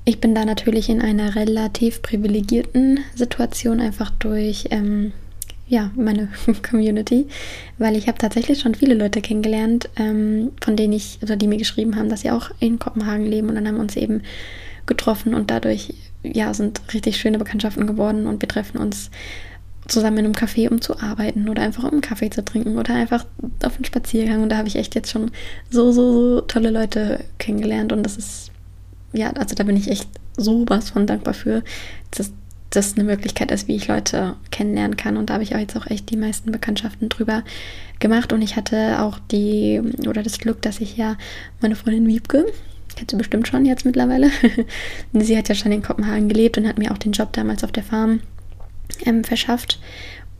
Ich 0.04 0.20
bin 0.20 0.34
da 0.34 0.44
natürlich 0.44 0.88
in 0.88 1.00
einer 1.00 1.36
relativ 1.36 2.02
privilegierten 2.02 3.00
Situation, 3.14 3.80
einfach 3.80 4.10
durch 4.10 4.66
ähm, 4.70 5.12
ja, 5.68 5.90
meine 5.96 6.28
Community, 6.68 7.26
weil 7.78 7.96
ich 7.96 8.08
habe 8.08 8.18
tatsächlich 8.18 8.60
schon 8.60 8.74
viele 8.74 8.94
Leute 8.94 9.20
kennengelernt, 9.20 9.88
ähm, 9.96 10.50
von 10.60 10.76
denen 10.76 10.92
ich, 10.92 11.18
also 11.22 11.36
die 11.36 11.46
mir 11.46 11.56
geschrieben 11.56 11.96
haben, 11.96 12.08
dass 12.08 12.20
sie 12.22 12.30
auch 12.30 12.50
in 12.60 12.78
Kopenhagen 12.78 13.26
leben. 13.26 13.48
Und 13.48 13.54
dann 13.54 13.66
haben 13.66 13.76
wir 13.76 13.82
uns 13.82 13.96
eben 13.96 14.22
getroffen 14.86 15.34
und 15.34 15.50
dadurch 15.50 15.94
ja 16.22 16.52
sind 16.52 16.82
richtig 16.92 17.16
schöne 17.16 17.38
Bekanntschaften 17.38 17.86
geworden. 17.86 18.26
Und 18.26 18.42
wir 18.42 18.48
treffen 18.48 18.78
uns 18.78 19.10
zusammen 19.88 20.18
in 20.18 20.24
einem 20.26 20.34
Café, 20.34 20.68
um 20.68 20.80
zu 20.80 21.00
arbeiten 21.00 21.48
oder 21.48 21.62
einfach 21.62 21.84
um 21.84 21.90
einen 21.90 22.00
Kaffee 22.02 22.30
zu 22.30 22.44
trinken 22.44 22.76
oder 22.76 22.94
einfach 22.94 23.24
auf 23.64 23.76
einen 23.76 23.84
Spaziergang. 23.84 24.42
Und 24.42 24.50
da 24.50 24.58
habe 24.58 24.68
ich 24.68 24.76
echt 24.76 24.94
jetzt 24.94 25.10
schon 25.10 25.30
so, 25.70 25.90
so, 25.90 26.12
so 26.12 26.40
tolle 26.42 26.70
Leute 26.70 27.20
kennengelernt. 27.38 27.92
Und 27.92 28.02
das 28.02 28.16
ist 28.16 28.51
ja, 29.12 29.30
also 29.30 29.54
da 29.54 29.64
bin 29.64 29.76
ich 29.76 29.88
echt 29.88 30.08
sowas 30.36 30.90
von 30.90 31.06
dankbar 31.06 31.34
für, 31.34 31.62
dass 32.10 32.32
das 32.70 32.94
eine 32.94 33.04
Möglichkeit 33.04 33.50
ist, 33.50 33.68
wie 33.68 33.76
ich 33.76 33.88
Leute 33.88 34.36
kennenlernen 34.50 34.96
kann. 34.96 35.16
Und 35.16 35.28
da 35.28 35.34
habe 35.34 35.42
ich 35.42 35.54
auch 35.54 35.60
jetzt 35.60 35.76
auch 35.76 35.86
echt 35.86 36.10
die 36.10 36.16
meisten 36.16 36.52
Bekanntschaften 36.52 37.08
drüber 37.08 37.44
gemacht. 37.98 38.32
Und 38.32 38.42
ich 38.42 38.56
hatte 38.56 39.00
auch 39.02 39.18
die, 39.30 39.80
oder 40.08 40.22
das 40.22 40.38
Glück, 40.38 40.62
dass 40.62 40.80
ich 40.80 40.96
ja 40.96 41.16
meine 41.60 41.76
Freundin 41.76 42.06
Wiebke, 42.06 42.46
kennst 42.96 43.12
du 43.12 43.18
bestimmt 43.18 43.46
schon 43.46 43.66
jetzt 43.66 43.84
mittlerweile, 43.84 44.30
sie 45.12 45.36
hat 45.36 45.48
ja 45.48 45.54
schon 45.54 45.72
in 45.72 45.82
Kopenhagen 45.82 46.28
gelebt 46.28 46.56
und 46.58 46.66
hat 46.66 46.78
mir 46.78 46.92
auch 46.92 46.98
den 46.98 47.12
Job 47.12 47.32
damals 47.32 47.62
auf 47.62 47.72
der 47.72 47.82
Farm 47.82 48.20
ähm, 49.04 49.22
verschafft. 49.24 49.78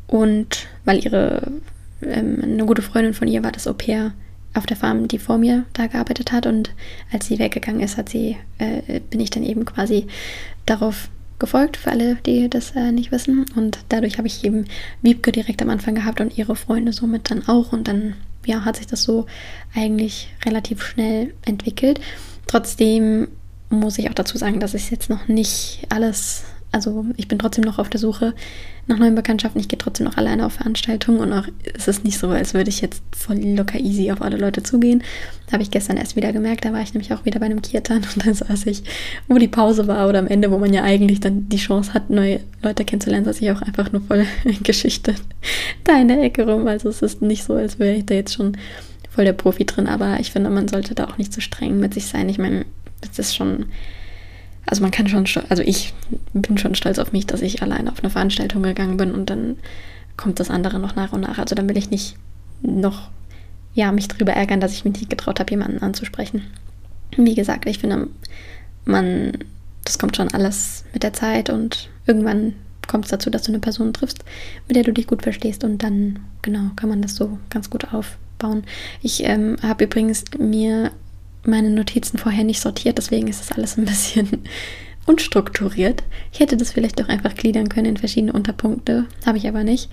Und 0.07 0.69
weil 0.85 1.05
ihre, 1.05 1.53
ähm, 2.03 2.41
eine 2.43 2.65
gute 2.65 2.83
Freundin 2.83 3.15
von 3.15 3.29
ihr 3.29 3.43
war 3.45 3.53
das 3.53 3.67
Au 3.67 3.75
pair 3.75 4.13
auf 4.55 4.67
der 4.67 4.77
Farm, 4.77 5.09
die 5.09 5.19
vor 5.19 5.39
mir 5.39 5.65
da 5.73 5.87
gearbeitet 5.87 6.33
hat. 6.33 6.47
Und 6.47 6.71
als 7.13 7.27
sie 7.27 7.39
weggegangen 7.39 7.81
ist, 7.81 7.97
hat 7.97 8.09
sie, 8.09 8.37
äh, 8.59 9.01
bin 9.11 9.21
ich 9.21 9.31
dann 9.31 9.45
eben 9.45 9.65
quasi 9.65 10.07
darauf 10.67 11.09
gefolgt, 11.39 11.77
für 11.77 11.91
alle, 11.91 12.17
die 12.27 12.49
das 12.49 12.71
äh, 12.77 12.93
nicht 12.93 13.13
wissen. 13.13 13.47
Und 13.57 13.79
dadurch 13.89 14.19
habe 14.19 14.29
ich 14.29 14.45
eben 14.45 14.67
Wiebke 15.03 15.33
direkt 15.33 15.61
am 15.63 15.71
Anfang 15.71 15.95
gehabt 15.95 16.21
und 16.21 16.39
ihre 16.39 16.57
Freunde 16.57 16.93
somit 16.93 17.31
dann 17.31 17.49
auch. 17.49 17.73
Und 17.73 17.89
dann 17.89 18.15
ja, 18.47 18.65
hat 18.65 18.77
sich 18.77 18.87
das 18.87 19.03
so 19.03 19.27
eigentlich 19.75 20.33
relativ 20.45 20.83
schnell 20.83 21.35
entwickelt. 21.45 22.01
Trotzdem 22.47 23.29
muss 23.71 23.99
ich 23.99 24.09
auch 24.09 24.15
dazu 24.15 24.39
sagen, 24.39 24.61
dass 24.61 24.75
ich 24.75 24.91
jetzt 24.91 25.11
noch 25.11 25.29
nicht 25.29 25.87
alles 25.89 26.45
also 26.73 27.05
ich 27.19 27.29
bin 27.29 27.39
trotzdem 27.39 27.65
noch 27.65 27.79
auf 27.79 27.91
der 27.91 28.01
Suche 28.01 28.35
nach 28.87 28.99
neuen 28.99 29.15
Bekanntschaften. 29.15 29.61
Ich 29.61 29.69
gehe 29.69 29.79
trotzdem 29.79 30.07
noch 30.07 30.17
alleine 30.17 30.47
auf 30.47 30.55
Veranstaltungen 30.55 31.21
und 31.21 31.33
auch 31.33 31.47
ist 31.75 31.87
es 31.87 32.03
nicht 32.03 32.19
so, 32.19 32.31
als 32.31 32.55
würde 32.55 32.71
ich 32.71 32.81
jetzt 32.81 33.03
voll 33.15 33.37
locker 33.37 33.79
easy 33.79 34.11
auf 34.11 34.23
alle 34.23 34.39
Leute 34.39 34.63
zugehen. 34.63 35.03
Habe 35.53 35.63
ich 35.63 35.71
gestern 35.71 35.99
erst 35.99 36.17
wieder 36.17 36.33
gemerkt. 36.33 36.65
Da 36.65 36.73
war 36.73 36.81
ich 36.81 36.95
nämlich 36.95 37.13
auch 37.13 37.27
wieder 37.27 37.39
bei 37.39 37.47
einem 37.47 37.61
Kirtan 37.61 37.99
und 38.15 38.27
dann 38.27 38.35
saß 38.35 38.67
ich, 38.67 38.83
wo 39.29 39.37
die 39.37 39.49
Pause 39.49 39.87
war 39.87 40.09
oder 40.09 40.19
am 40.19 40.27
Ende, 40.27 40.51
wo 40.51 40.59
man 40.59 40.73
ja 40.73 40.83
eigentlich 40.83 41.21
dann 41.21 41.49
die 41.51 41.59
Chance 41.59 41.93
hat, 41.93 42.09
neue 42.09 42.41
Leute 42.63 42.87
kennenzulernen, 42.87 43.27
saß 43.27 43.43
ich 43.43 43.51
auch 43.51 43.63
einfach 43.63 43.93
nur 43.93 44.03
voll 44.03 44.27
Geschichte 44.63 45.15
da 45.85 46.01
in 46.01 46.09
der 46.09 46.23
Ecke 46.23 46.51
rum. 46.51 46.67
Also 46.67 46.89
es 46.89 47.03
ist 47.03 47.21
nicht 47.21 47.45
so, 47.45 47.55
als 47.55 47.79
wäre 47.79 47.97
ich 47.97 48.07
da 48.07 48.15
jetzt 48.15 48.35
schon 48.35 48.57
voll 49.11 49.27
der 49.27 49.35
Profi 49.35 49.67
drin. 49.67 49.89
Aber 49.89 50.19
ich 50.21 50.33
finde, 50.33 50.49
man 50.49 50.69
sollte 50.69 50.95
da 50.95 51.05
auch 51.05 51.19
nicht 51.19 51.33
zu 51.33 51.41
so 51.41 51.43
streng 51.43 51.79
mit 51.79 51.93
sich 51.93 52.07
sein. 52.07 52.31
Ich 52.31 52.39
meine, 52.39 52.65
das 53.03 53.19
ist 53.19 53.37
schon 53.37 53.67
also 54.67 54.83
man 54.83 54.91
kann 54.91 55.09
schon, 55.09 55.27
also 55.49 55.63
ich 55.63 55.93
bin 56.33 56.59
schon 56.59 56.75
stolz 56.75 56.99
auf 56.99 57.13
mich, 57.13 57.27
dass 57.27 57.43
ich 57.43 57.63
alleine 57.63 57.91
auf 57.91 58.01
eine 58.01 58.11
Veranstaltung 58.11 58.63
gegangen 58.63 58.97
bin 58.97 59.13
und 59.13 59.29
dann 59.29 59.57
kommt 60.17 60.41
das 60.41 60.51
andere 60.51 60.79
noch 60.79 60.95
nach 60.95 61.13
und 61.13 61.23
nach. 61.23 61.39
Also 61.39 61.55
dann 61.55 61.69
will 61.69 61.77
ich 61.77 61.91
nicht 61.91 62.17
noch, 62.63 63.11
ja, 63.75 63.91
mich 63.93 64.09
darüber 64.09 64.33
ärgern, 64.33 64.61
dass 64.61 64.73
ich 64.73 64.85
mich 64.85 64.95
nicht 64.95 65.11
getraut 65.11 65.41
habe, 65.41 65.51
jemanden 65.51 65.83
anzusprechen. 65.83 66.43
Wie 67.17 67.35
gesagt, 67.35 67.67
ich 67.67 67.79
finde, 67.79 68.09
man, 68.85 69.39
das 69.85 69.99
kommt 69.99 70.17
schon 70.17 70.33
alles 70.33 70.85
mit 70.93 71.03
der 71.03 71.13
Zeit 71.13 71.51
und 71.51 71.91
irgendwann 72.07 72.55
kommt 72.87 73.05
es 73.05 73.11
dazu, 73.11 73.31
dass 73.31 73.43
du 73.43 73.53
eine 73.53 73.61
Person 73.61 73.93
triffst, 73.93 74.25
mit 74.69 74.77
der 74.77 74.85
du 74.85 74.93
dich 74.93 75.07
gut 75.07 75.23
verstehst 75.23 75.65
und 75.65 75.83
dann, 75.83 76.21
genau, 76.43 76.71
kann 76.77 76.89
man 76.89 77.03
das 77.03 77.17
so 77.17 77.39
ganz 77.51 77.71
gut 77.71 77.93
aufbauen. 77.93 78.65
Ich 79.03 79.25
ähm, 79.25 79.57
habe 79.63 79.85
übrigens 79.85 80.25
mir 80.39 80.91
meine 81.45 81.71
Notizen 81.71 82.19
vorher 82.19 82.45
nicht 82.45 82.61
sortiert, 82.61 82.99
deswegen 82.99 83.29
ist 83.29 83.41
das 83.41 83.57
alles 83.57 83.77
ein 83.77 83.85
bisschen 83.85 84.29
unstrukturiert. 85.07 86.03
Ich 86.33 86.41
hätte 86.41 86.57
das 86.57 86.73
vielleicht 86.73 87.03
auch 87.03 87.09
einfach 87.09 87.35
gliedern 87.35 87.69
können 87.69 87.87
in 87.87 87.97
verschiedene 87.97 88.33
Unterpunkte, 88.33 89.07
habe 89.27 89.39
ich 89.39 89.49
aber 89.49 89.65
nicht. 89.65 89.91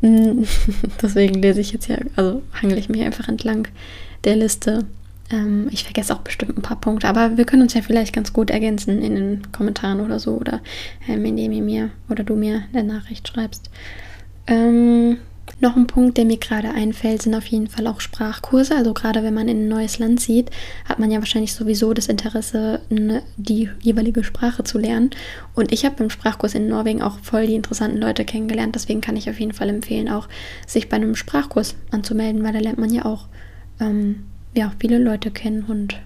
Mm, 0.00 0.42
deswegen 1.02 1.40
lese 1.40 1.60
ich 1.60 1.72
jetzt 1.72 1.88
ja, 1.88 1.96
also 2.16 2.42
hangel 2.60 2.78
ich 2.78 2.88
mich 2.88 3.02
einfach 3.02 3.28
entlang 3.28 3.68
der 4.24 4.36
Liste. 4.36 4.84
Ähm, 5.30 5.68
ich 5.70 5.84
vergesse 5.84 6.14
auch 6.14 6.20
bestimmt 6.20 6.58
ein 6.58 6.62
paar 6.62 6.80
Punkte, 6.80 7.08
aber 7.08 7.36
wir 7.36 7.44
können 7.44 7.62
uns 7.62 7.74
ja 7.74 7.82
vielleicht 7.82 8.14
ganz 8.14 8.32
gut 8.32 8.50
ergänzen 8.50 9.02
in 9.02 9.14
den 9.14 9.52
Kommentaren 9.52 10.00
oder 10.00 10.18
so 10.18 10.32
oder 10.36 10.60
ähm, 11.08 11.24
indem 11.24 11.52
ihr 11.52 11.62
mir 11.62 11.90
oder 12.10 12.24
du 12.24 12.36
mir 12.36 12.64
eine 12.72 12.84
Nachricht 12.84 13.28
schreibst. 13.28 13.70
Ähm, 14.46 15.18
noch 15.60 15.76
ein 15.76 15.86
Punkt, 15.86 16.18
der 16.18 16.24
mir 16.24 16.38
gerade 16.38 16.70
einfällt, 16.70 17.22
sind 17.22 17.34
auf 17.34 17.46
jeden 17.46 17.68
Fall 17.68 17.86
auch 17.86 18.00
Sprachkurse. 18.00 18.74
Also 18.74 18.92
gerade 18.94 19.22
wenn 19.22 19.34
man 19.34 19.48
in 19.48 19.64
ein 19.64 19.68
neues 19.68 19.98
Land 19.98 20.20
zieht, 20.20 20.50
hat 20.88 20.98
man 20.98 21.10
ja 21.10 21.18
wahrscheinlich 21.18 21.54
sowieso 21.54 21.94
das 21.94 22.08
Interesse, 22.08 22.80
die 23.36 23.70
jeweilige 23.80 24.24
Sprache 24.24 24.64
zu 24.64 24.78
lernen. 24.78 25.10
Und 25.54 25.72
ich 25.72 25.84
habe 25.84 25.96
beim 25.96 26.10
Sprachkurs 26.10 26.54
in 26.54 26.68
Norwegen 26.68 27.02
auch 27.02 27.18
voll 27.20 27.46
die 27.46 27.54
interessanten 27.54 27.98
Leute 27.98 28.24
kennengelernt. 28.24 28.74
Deswegen 28.74 29.00
kann 29.00 29.16
ich 29.16 29.30
auf 29.30 29.38
jeden 29.38 29.52
Fall 29.52 29.68
empfehlen, 29.68 30.08
auch 30.08 30.28
sich 30.66 30.88
bei 30.88 30.96
einem 30.96 31.14
Sprachkurs 31.14 31.76
anzumelden, 31.90 32.42
weil 32.42 32.52
da 32.52 32.58
lernt 32.58 32.78
man 32.78 32.92
ja 32.92 33.04
auch 33.04 33.26
ähm, 33.80 34.24
ja, 34.54 34.72
viele 34.78 34.98
Leute 34.98 35.30
kennen 35.30 35.64
und 35.64 35.96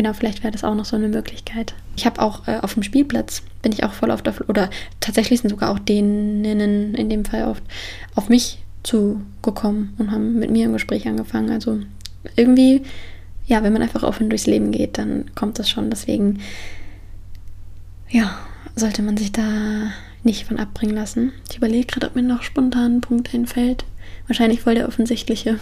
genau, 0.00 0.14
vielleicht 0.14 0.42
wäre 0.42 0.50
das 0.50 0.64
auch 0.64 0.74
noch 0.74 0.86
so 0.86 0.96
eine 0.96 1.08
Möglichkeit. 1.08 1.74
Ich 1.94 2.06
habe 2.06 2.22
auch 2.22 2.48
äh, 2.48 2.56
auf 2.62 2.72
dem 2.72 2.82
Spielplatz, 2.82 3.42
bin 3.60 3.70
ich 3.70 3.84
auch 3.84 3.92
voll 3.92 4.10
oft 4.10 4.26
auf, 4.30 4.40
oder 4.48 4.70
tatsächlich 4.98 5.40
sind 5.40 5.50
sogar 5.50 5.70
auch 5.70 5.78
denen 5.78 6.42
in 6.94 7.10
dem 7.10 7.26
Fall 7.26 7.44
oft 7.44 7.62
auf 8.14 8.30
mich 8.30 8.62
zugekommen 8.82 9.92
und 9.98 10.10
haben 10.10 10.38
mit 10.38 10.50
mir 10.50 10.66
ein 10.66 10.72
Gespräch 10.72 11.06
angefangen. 11.06 11.50
Also 11.50 11.80
irgendwie, 12.34 12.80
ja, 13.44 13.62
wenn 13.62 13.74
man 13.74 13.82
einfach 13.82 14.02
offen 14.02 14.30
durchs 14.30 14.46
Leben 14.46 14.72
geht, 14.72 14.96
dann 14.96 15.34
kommt 15.34 15.58
das 15.58 15.68
schon. 15.68 15.90
Deswegen, 15.90 16.40
ja, 18.08 18.38
sollte 18.76 19.02
man 19.02 19.18
sich 19.18 19.32
da 19.32 19.92
nicht 20.22 20.46
von 20.46 20.58
abbringen 20.58 20.96
lassen. 20.96 21.34
Ich 21.50 21.58
überlege 21.58 21.88
gerade, 21.88 22.06
ob 22.06 22.16
mir 22.16 22.22
noch 22.22 22.42
spontan 22.42 22.96
ein 22.96 23.00
Punkt 23.02 23.34
einfällt. 23.34 23.84
Wahrscheinlich 24.26 24.60
voll 24.60 24.74
der 24.76 24.88
offensichtliche 24.88 25.58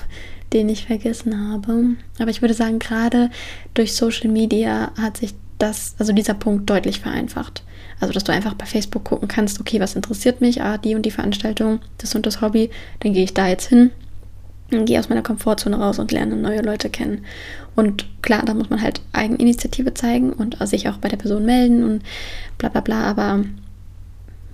den 0.52 0.68
ich 0.68 0.86
vergessen 0.86 1.50
habe. 1.50 1.96
Aber 2.18 2.30
ich 2.30 2.40
würde 2.42 2.54
sagen, 2.54 2.78
gerade 2.78 3.30
durch 3.74 3.94
Social 3.94 4.30
Media 4.30 4.92
hat 4.98 5.18
sich 5.18 5.34
das, 5.58 5.94
also 5.98 6.12
dieser 6.12 6.34
Punkt 6.34 6.70
deutlich 6.70 7.00
vereinfacht. 7.00 7.62
Also, 8.00 8.14
dass 8.14 8.24
du 8.24 8.32
einfach 8.32 8.54
bei 8.54 8.64
Facebook 8.64 9.04
gucken 9.04 9.28
kannst, 9.28 9.60
okay, 9.60 9.80
was 9.80 9.96
interessiert 9.96 10.40
mich? 10.40 10.62
Ah, 10.62 10.78
die 10.78 10.94
und 10.94 11.02
die 11.02 11.10
Veranstaltung, 11.10 11.80
das 11.98 12.14
und 12.14 12.26
das 12.26 12.40
Hobby, 12.40 12.70
dann 13.00 13.12
gehe 13.12 13.24
ich 13.24 13.34
da 13.34 13.48
jetzt 13.48 13.68
hin 13.68 13.90
gehe 14.70 14.98
aus 14.98 15.08
meiner 15.08 15.22
Komfortzone 15.22 15.78
raus 15.78 15.98
und 15.98 16.12
lerne 16.12 16.36
neue 16.36 16.60
Leute 16.60 16.90
kennen. 16.90 17.24
Und 17.74 18.06
klar, 18.20 18.42
da 18.44 18.52
muss 18.52 18.68
man 18.68 18.82
halt 18.82 19.00
Eigeninitiative 19.14 19.94
zeigen 19.94 20.30
und 20.30 20.58
sich 20.68 20.90
auch 20.90 20.98
bei 20.98 21.08
der 21.08 21.16
Person 21.16 21.46
melden 21.46 21.82
und 21.82 22.02
bla 22.58 22.68
bla 22.68 22.82
bla. 22.82 23.04
Aber 23.04 23.46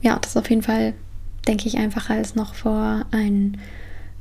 ja, 0.02 0.16
das 0.20 0.30
ist 0.30 0.36
auf 0.36 0.50
jeden 0.50 0.62
Fall, 0.62 0.94
denke 1.48 1.66
ich, 1.66 1.78
einfacher 1.78 2.14
als 2.14 2.36
noch 2.36 2.54
vor 2.54 3.04
ein 3.10 3.56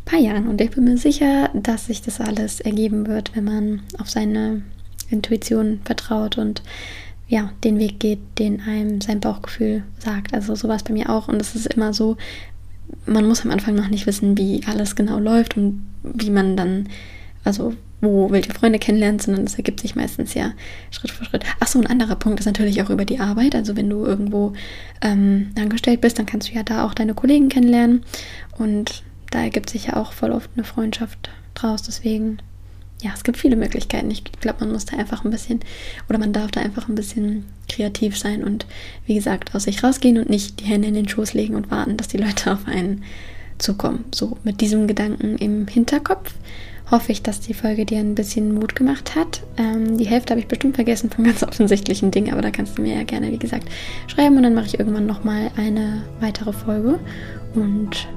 paar 0.06 0.20
Jahren. 0.20 0.48
Und 0.48 0.62
ich 0.62 0.72
bin 0.72 0.84
mir 0.86 0.98
sicher, 0.98 1.50
dass 1.54 1.88
sich 1.88 2.02
das 2.02 2.20
alles 2.20 2.60
ergeben 2.60 3.08
wird, 3.08 3.36
wenn 3.36 3.44
man 3.44 3.82
auf 4.00 4.10
seine 4.10 4.62
Intuition 5.10 5.82
vertraut 5.84 6.38
und 6.38 6.62
ja, 7.28 7.52
den 7.64 7.80
Weg 7.80 8.00
geht, 8.00 8.20
den 8.38 8.62
einem 8.62 9.02
sein 9.02 9.20
Bauchgefühl 9.20 9.84
sagt. 9.98 10.34
Also 10.34 10.56
so 10.56 10.68
war 10.68 10.76
es 10.76 10.84
bei 10.84 10.94
mir 10.94 11.10
auch. 11.10 11.28
Und 11.28 11.42
es 11.42 11.56
ist 11.56 11.68
immer 11.68 11.94
so, 11.94 12.18
man 13.06 13.28
muss 13.28 13.44
am 13.44 13.52
Anfang 13.52 13.76
noch 13.76 13.88
nicht 13.88 14.06
wissen, 14.06 14.38
wie 14.38 14.62
alles 14.68 14.96
genau 14.96 15.20
läuft 15.20 15.58
und 15.58 15.86
wie 16.04 16.30
man 16.30 16.58
dann, 16.58 16.90
also 17.44 17.74
wo 18.02 18.30
welche 18.32 18.54
Freunde 18.54 18.80
kennenlernt, 18.80 19.22
sondern 19.24 19.46
das 19.46 19.56
ergibt 19.56 19.80
sich 19.80 19.96
meistens 19.96 20.34
ja 20.34 20.52
Schritt 20.92 21.12
für 21.12 21.24
Schritt. 21.24 21.46
Achso, 21.60 21.80
ein 21.80 21.88
anderer 21.88 22.18
Punkt 22.18 22.40
ist 22.40 22.46
natürlich 22.46 22.82
auch 22.84 22.90
über 22.90 23.06
die 23.06 23.20
Arbeit. 23.20 23.56
Also 23.56 23.78
wenn 23.78 23.90
du 23.90 24.06
irgendwo 24.06 24.54
ähm, 25.02 25.52
angestellt 25.58 26.02
bist, 26.02 26.20
dann 26.20 26.26
kannst 26.26 26.50
du 26.50 26.54
ja 26.54 26.64
da 26.64 26.86
auch 26.86 26.94
deine 26.94 27.14
Kollegen 27.14 27.48
kennenlernen. 27.48 28.04
Und 28.58 29.04
da 29.34 29.42
ergibt 29.42 29.70
sich 29.70 29.88
ja 29.88 29.96
auch 29.96 30.14
voll 30.14 30.32
oft 30.32 30.50
eine 30.56 30.64
Freundschaft 30.64 31.30
draus. 31.56 31.82
Deswegen, 31.82 32.38
ja, 33.02 33.12
es 33.16 33.24
gibt 33.24 33.38
viele 33.38 33.56
Möglichkeiten. 33.56 34.12
Ich 34.12 34.24
glaube, 34.24 34.60
man 34.62 34.72
muss 34.72 34.86
da 34.86 34.98
einfach 34.98 35.26
ein 35.26 35.32
bisschen, 35.32 35.62
oder 36.08 36.20
man 36.20 36.34
darf 36.34 36.52
da 36.52 36.62
einfach 36.62 36.88
ein 36.88 36.96
bisschen 36.96 37.46
kreativ 37.68 38.18
sein 38.18 38.44
und 38.44 38.66
wie 39.06 39.16
gesagt, 39.16 39.56
aus 39.56 39.64
sich 39.64 39.84
rausgehen 39.84 40.18
und 40.18 40.30
nicht 40.30 40.60
die 40.60 40.66
Hände 40.66 40.88
in 40.88 40.94
den 40.94 41.10
Schoß 41.10 41.34
legen 41.34 41.56
und 41.56 41.72
warten, 41.72 41.98
dass 41.98 42.08
die 42.08 42.18
Leute 42.18 42.52
auf 42.54 42.68
einen 42.68 43.04
zukommen. 43.58 44.06
So 44.14 44.38
mit 44.44 44.62
diesem 44.62 44.88
Gedanken 44.88 45.38
im 45.38 45.68
Hinterkopf 45.68 46.34
hoffe 46.92 47.12
ich, 47.12 47.24
dass 47.24 47.40
die 47.40 47.54
Folge 47.54 47.86
dir 47.86 48.00
ein 48.00 48.14
bisschen 48.14 48.54
Mut 48.54 48.76
gemacht 48.76 49.16
hat. 49.16 49.42
Ähm, 49.58 49.98
die 49.98 50.06
Hälfte 50.06 50.32
habe 50.32 50.42
ich 50.42 50.48
bestimmt 50.48 50.76
vergessen 50.76 51.10
von 51.10 51.24
ganz 51.26 51.42
offensichtlichen 51.42 52.12
Dingen, 52.12 52.32
aber 52.32 52.42
da 52.44 52.52
kannst 52.52 52.78
du 52.78 52.84
mir 52.84 52.96
ja 52.96 53.04
gerne, 53.04 53.32
wie 53.32 53.40
gesagt, 53.40 53.68
schreiben 54.08 54.38
und 54.38 54.44
dann 54.44 54.54
mache 54.54 54.68
ich 54.68 54.80
irgendwann 54.80 55.08
nochmal 55.08 55.50
eine 55.56 56.04
weitere 56.20 56.54
Folge. 56.54 57.00
Und 57.56 58.08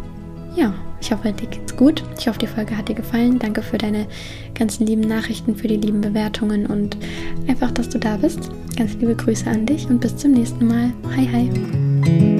ja, 0.56 0.72
ich 1.00 1.12
hoffe, 1.12 1.32
dir 1.32 1.46
geht's 1.46 1.76
gut. 1.76 2.02
Ich 2.18 2.26
hoffe, 2.26 2.38
die 2.38 2.46
Folge 2.46 2.76
hat 2.76 2.88
dir 2.88 2.94
gefallen. 2.94 3.38
Danke 3.38 3.62
für 3.62 3.78
deine 3.78 4.06
ganzen 4.54 4.86
lieben 4.86 5.02
Nachrichten, 5.02 5.54
für 5.54 5.68
die 5.68 5.76
lieben 5.76 6.00
Bewertungen 6.00 6.66
und 6.66 6.96
einfach, 7.46 7.70
dass 7.70 7.88
du 7.88 7.98
da 7.98 8.16
bist. 8.16 8.50
Ganz 8.76 8.94
liebe 8.94 9.14
Grüße 9.14 9.48
an 9.48 9.66
dich 9.66 9.88
und 9.88 10.00
bis 10.00 10.16
zum 10.16 10.32
nächsten 10.32 10.66
Mal. 10.66 10.92
Hi, 11.14 11.28
hi. 11.30 12.35